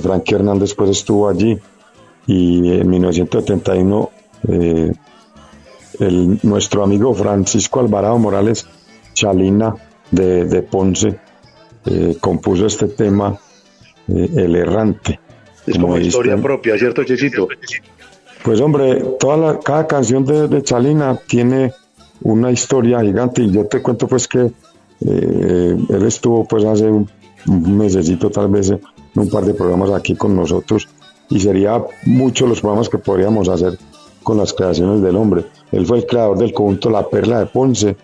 Frankie 0.00 0.34
Hernández 0.34 0.74
pues 0.74 0.90
estuvo 0.90 1.28
allí 1.28 1.58
y 2.26 2.72
en 2.72 2.88
1971 2.88 4.10
el, 6.00 6.38
nuestro 6.42 6.82
amigo 6.82 7.14
Francisco 7.14 7.80
Alvarado 7.80 8.18
Morales 8.18 8.66
Chalina 9.12 9.74
de, 10.10 10.62
Ponce 10.62 11.18
eh, 11.86 12.16
compuso 12.20 12.66
este 12.66 12.88
tema, 12.88 13.38
eh, 14.08 14.28
El 14.36 14.56
Errante. 14.56 15.20
Es 15.66 15.78
como, 15.78 15.98
historia 15.98 16.36
propia, 16.36 16.78
¿cierto, 16.78 17.02
Chesito? 17.04 17.48
Pues 18.44 18.60
hombre, 18.60 19.02
toda 19.18 19.36
la, 19.36 19.58
cada 19.58 19.86
canción 19.86 20.24
de, 20.24 20.62
Chalina 20.62 21.18
tiene 21.26 21.72
una 22.22 22.50
historia 22.50 23.00
gigante 23.00 23.42
y 23.42 23.50
yo 23.50 23.66
te 23.66 23.82
cuento 23.82 24.06
pues 24.06 24.28
que 24.28 24.50
eh, 25.00 25.76
él 25.88 26.06
estuvo 26.06 26.46
pues 26.46 26.64
hace 26.64 26.84
un, 26.84 27.08
un 27.48 27.76
mesecito 27.76 28.30
tal 28.30 28.48
vez 28.48 28.72
un 29.14 29.28
par 29.30 29.44
de 29.44 29.54
programas 29.54 29.90
aquí 29.90 30.14
con 30.14 30.34
nosotros 30.36 30.88
y 31.28 31.40
sería 31.40 31.82
muchos 32.04 32.48
los 32.48 32.60
programas 32.60 32.88
que 32.88 32.98
podríamos 32.98 33.48
hacer 33.48 33.78
con 34.22 34.38
las 34.38 34.52
creaciones 34.52 35.02
del 35.02 35.16
hombre. 35.16 35.44
Él 35.72 35.86
fue 35.86 35.98
el 35.98 36.06
creador 36.06 36.38
del 36.38 36.52
conjunto 36.52 36.90
La 36.90 37.08
Perla 37.08 37.40
de 37.40 37.46
Ponce 37.46 37.96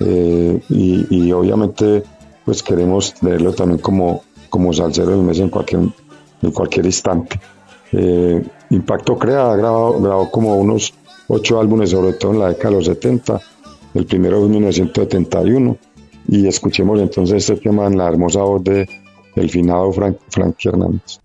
eh, 0.00 0.60
y, 0.68 1.32
obviamente 1.32 2.02
pues 2.44 2.62
queremos 2.62 3.14
tenerlo 3.14 3.52
también 3.52 3.80
como, 3.80 4.22
como 4.48 4.72
salsero 4.72 5.10
del 5.10 5.20
mes 5.20 5.38
en 5.38 5.50
cualquier, 5.50 5.82
en 6.42 6.50
cualquier 6.50 6.86
instante. 6.86 7.38
Eh, 7.92 8.42
Impacto 8.70 9.18
Crea 9.18 9.54
grabado, 9.56 10.00
grabó 10.00 10.30
como 10.30 10.56
unos 10.56 10.94
ocho 11.28 11.60
álbumes, 11.60 11.90
sobre 11.90 12.14
todo 12.14 12.32
en 12.32 12.40
la 12.40 12.48
década 12.48 12.70
de 12.70 12.76
los 12.76 12.86
70, 12.86 13.40
el 13.94 14.06
primero 14.06 14.44
en 14.44 14.50
1971, 14.50 15.76
y 16.30 16.46
escuchemos 16.46 17.00
entonces 17.00 17.50
este 17.50 17.56
tema 17.56 17.86
en 17.88 17.98
la 17.98 18.06
hermosa 18.06 18.40
voz 18.42 18.62
de 18.62 18.88
el 19.34 19.50
finado 19.50 19.92
Frank, 19.92 20.16
Hernández. 20.64 21.18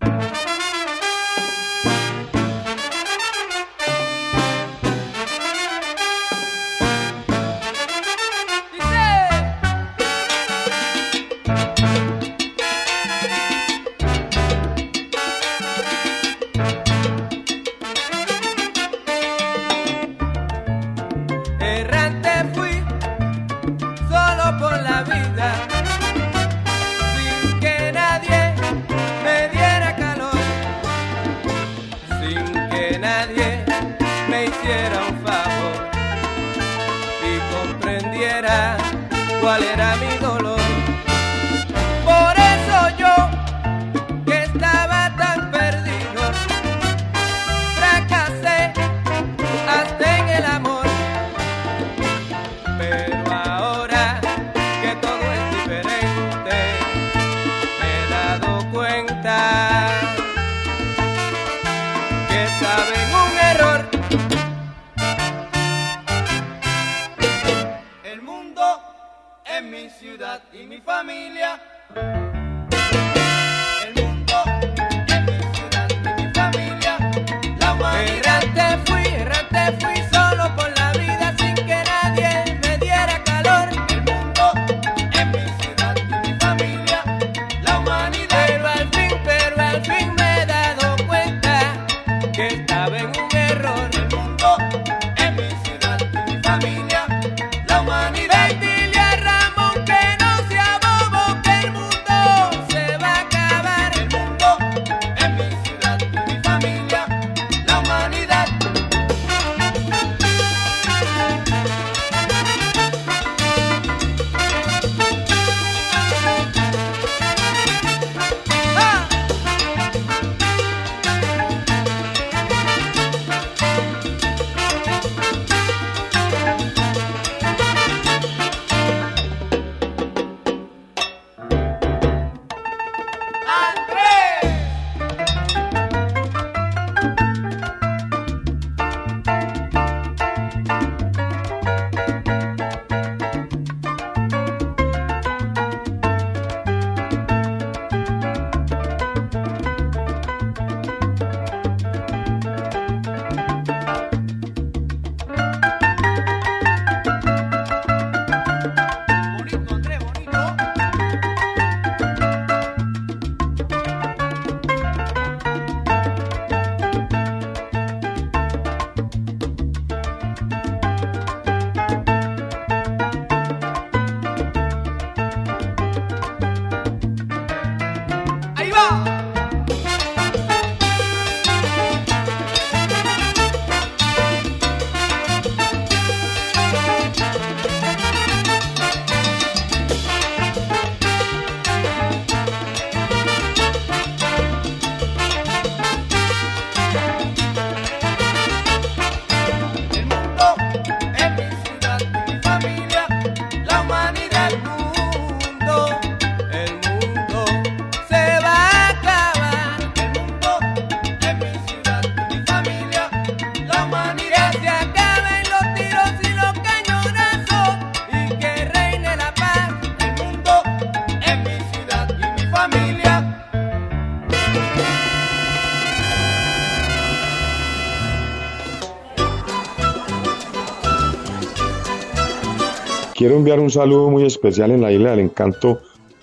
Quiero 233.26 233.38
enviar 233.38 233.58
un 233.58 233.70
saludo 233.70 234.08
muy 234.08 234.24
especial 234.24 234.70
en 234.70 234.82
la 234.82 234.92
Isla 234.92 235.10
del 235.10 235.18
Encanto 235.18 235.80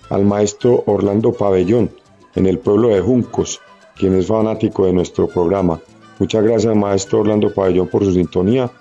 al 0.10 0.24
maestro 0.24 0.86
Orlando 0.86 1.34
Pabellón, 1.34 1.92
en 2.34 2.46
el 2.46 2.60
pueblo 2.60 2.88
de 2.88 3.02
Juncos, 3.02 3.60
quien 3.98 4.16
es 4.16 4.28
fanático 4.28 4.86
de 4.86 4.94
nuestro 4.94 5.28
programa. 5.28 5.82
Muchas 6.18 6.42
gracias, 6.46 6.74
maestro 6.78 7.20
Orlando 7.20 7.54
Pabellón, 7.54 7.90
por 7.90 8.06
su 8.06 8.14
sintonía 8.14 8.72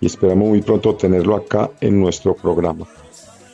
y 0.00 0.06
esperamos 0.06 0.50
muy 0.50 0.62
pronto 0.62 0.94
tenerlo 0.94 1.34
acá 1.34 1.72
en 1.80 2.00
nuestro 2.00 2.36
programa. 2.36 2.86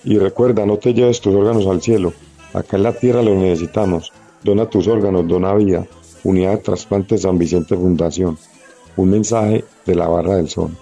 Y 0.04 0.18
recuerda, 0.18 0.66
no 0.66 0.76
te 0.76 0.92
lleves 0.92 1.22
tus 1.22 1.34
órganos 1.34 1.66
al 1.66 1.80
cielo, 1.80 2.12
acá 2.52 2.76
en 2.76 2.82
la 2.82 2.92
tierra 2.92 3.22
los 3.22 3.38
necesitamos. 3.38 4.12
Dona 4.44 4.66
tus 4.66 4.88
órganos, 4.88 5.26
dona 5.26 5.54
vida. 5.54 5.86
Unidad 6.22 6.50
de 6.50 6.58
Trasplantes 6.58 7.22
San 7.22 7.38
Vicente 7.38 7.76
Fundación. 7.76 8.36
Un 8.94 9.08
mensaje 9.08 9.64
de 9.86 9.94
la 9.94 10.06
Barra 10.06 10.36
del 10.36 10.50
Sol. 10.50 10.76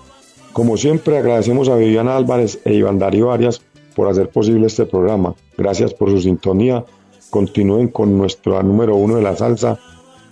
Como 0.52 0.76
siempre, 0.76 1.18
agradecemos 1.18 1.68
a 1.68 1.76
Viviana 1.76 2.16
Álvarez 2.16 2.60
e 2.64 2.74
Iván 2.74 2.98
Darío 2.98 3.30
Arias 3.30 3.62
por 3.94 4.08
hacer 4.08 4.30
posible 4.30 4.66
este 4.66 4.86
programa. 4.86 5.34
Gracias 5.56 5.94
por 5.94 6.10
su 6.10 6.20
sintonía. 6.20 6.84
Continúen 7.30 7.88
con 7.88 8.18
nuestro 8.18 8.60
número 8.62 8.96
uno 8.96 9.16
de 9.16 9.22
la 9.22 9.36
salsa, 9.36 9.78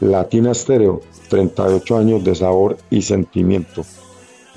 Latina 0.01 0.51
Estéreo, 0.53 1.01
38 1.29 1.97
años 1.97 2.25
de 2.25 2.35
sabor 2.35 2.77
y 2.91 3.03
sentimiento. 3.03 3.85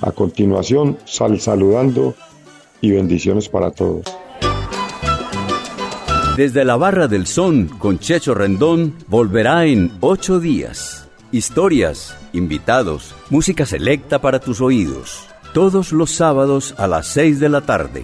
A 0.01 0.11
continuación, 0.11 0.97
sal 1.05 1.39
saludando 1.39 2.15
y 2.81 2.91
bendiciones 2.91 3.47
para 3.47 3.69
todos. 3.69 4.05
Desde 6.35 6.65
la 6.65 6.77
Barra 6.77 7.07
del 7.07 7.27
Son 7.27 7.67
con 7.67 7.99
Checho 7.99 8.33
Rendón 8.33 8.95
volverá 9.07 9.67
en 9.67 9.91
ocho 9.99 10.39
días. 10.39 11.07
Historias, 11.31 12.17
invitados, 12.33 13.13
música 13.29 13.65
selecta 13.65 14.19
para 14.19 14.39
tus 14.39 14.59
oídos. 14.59 15.30
Todos 15.53 15.91
los 15.91 16.11
sábados 16.11 16.73
a 16.77 16.87
las 16.87 17.07
seis 17.07 17.39
de 17.39 17.49
la 17.49 17.61
tarde. 17.61 18.03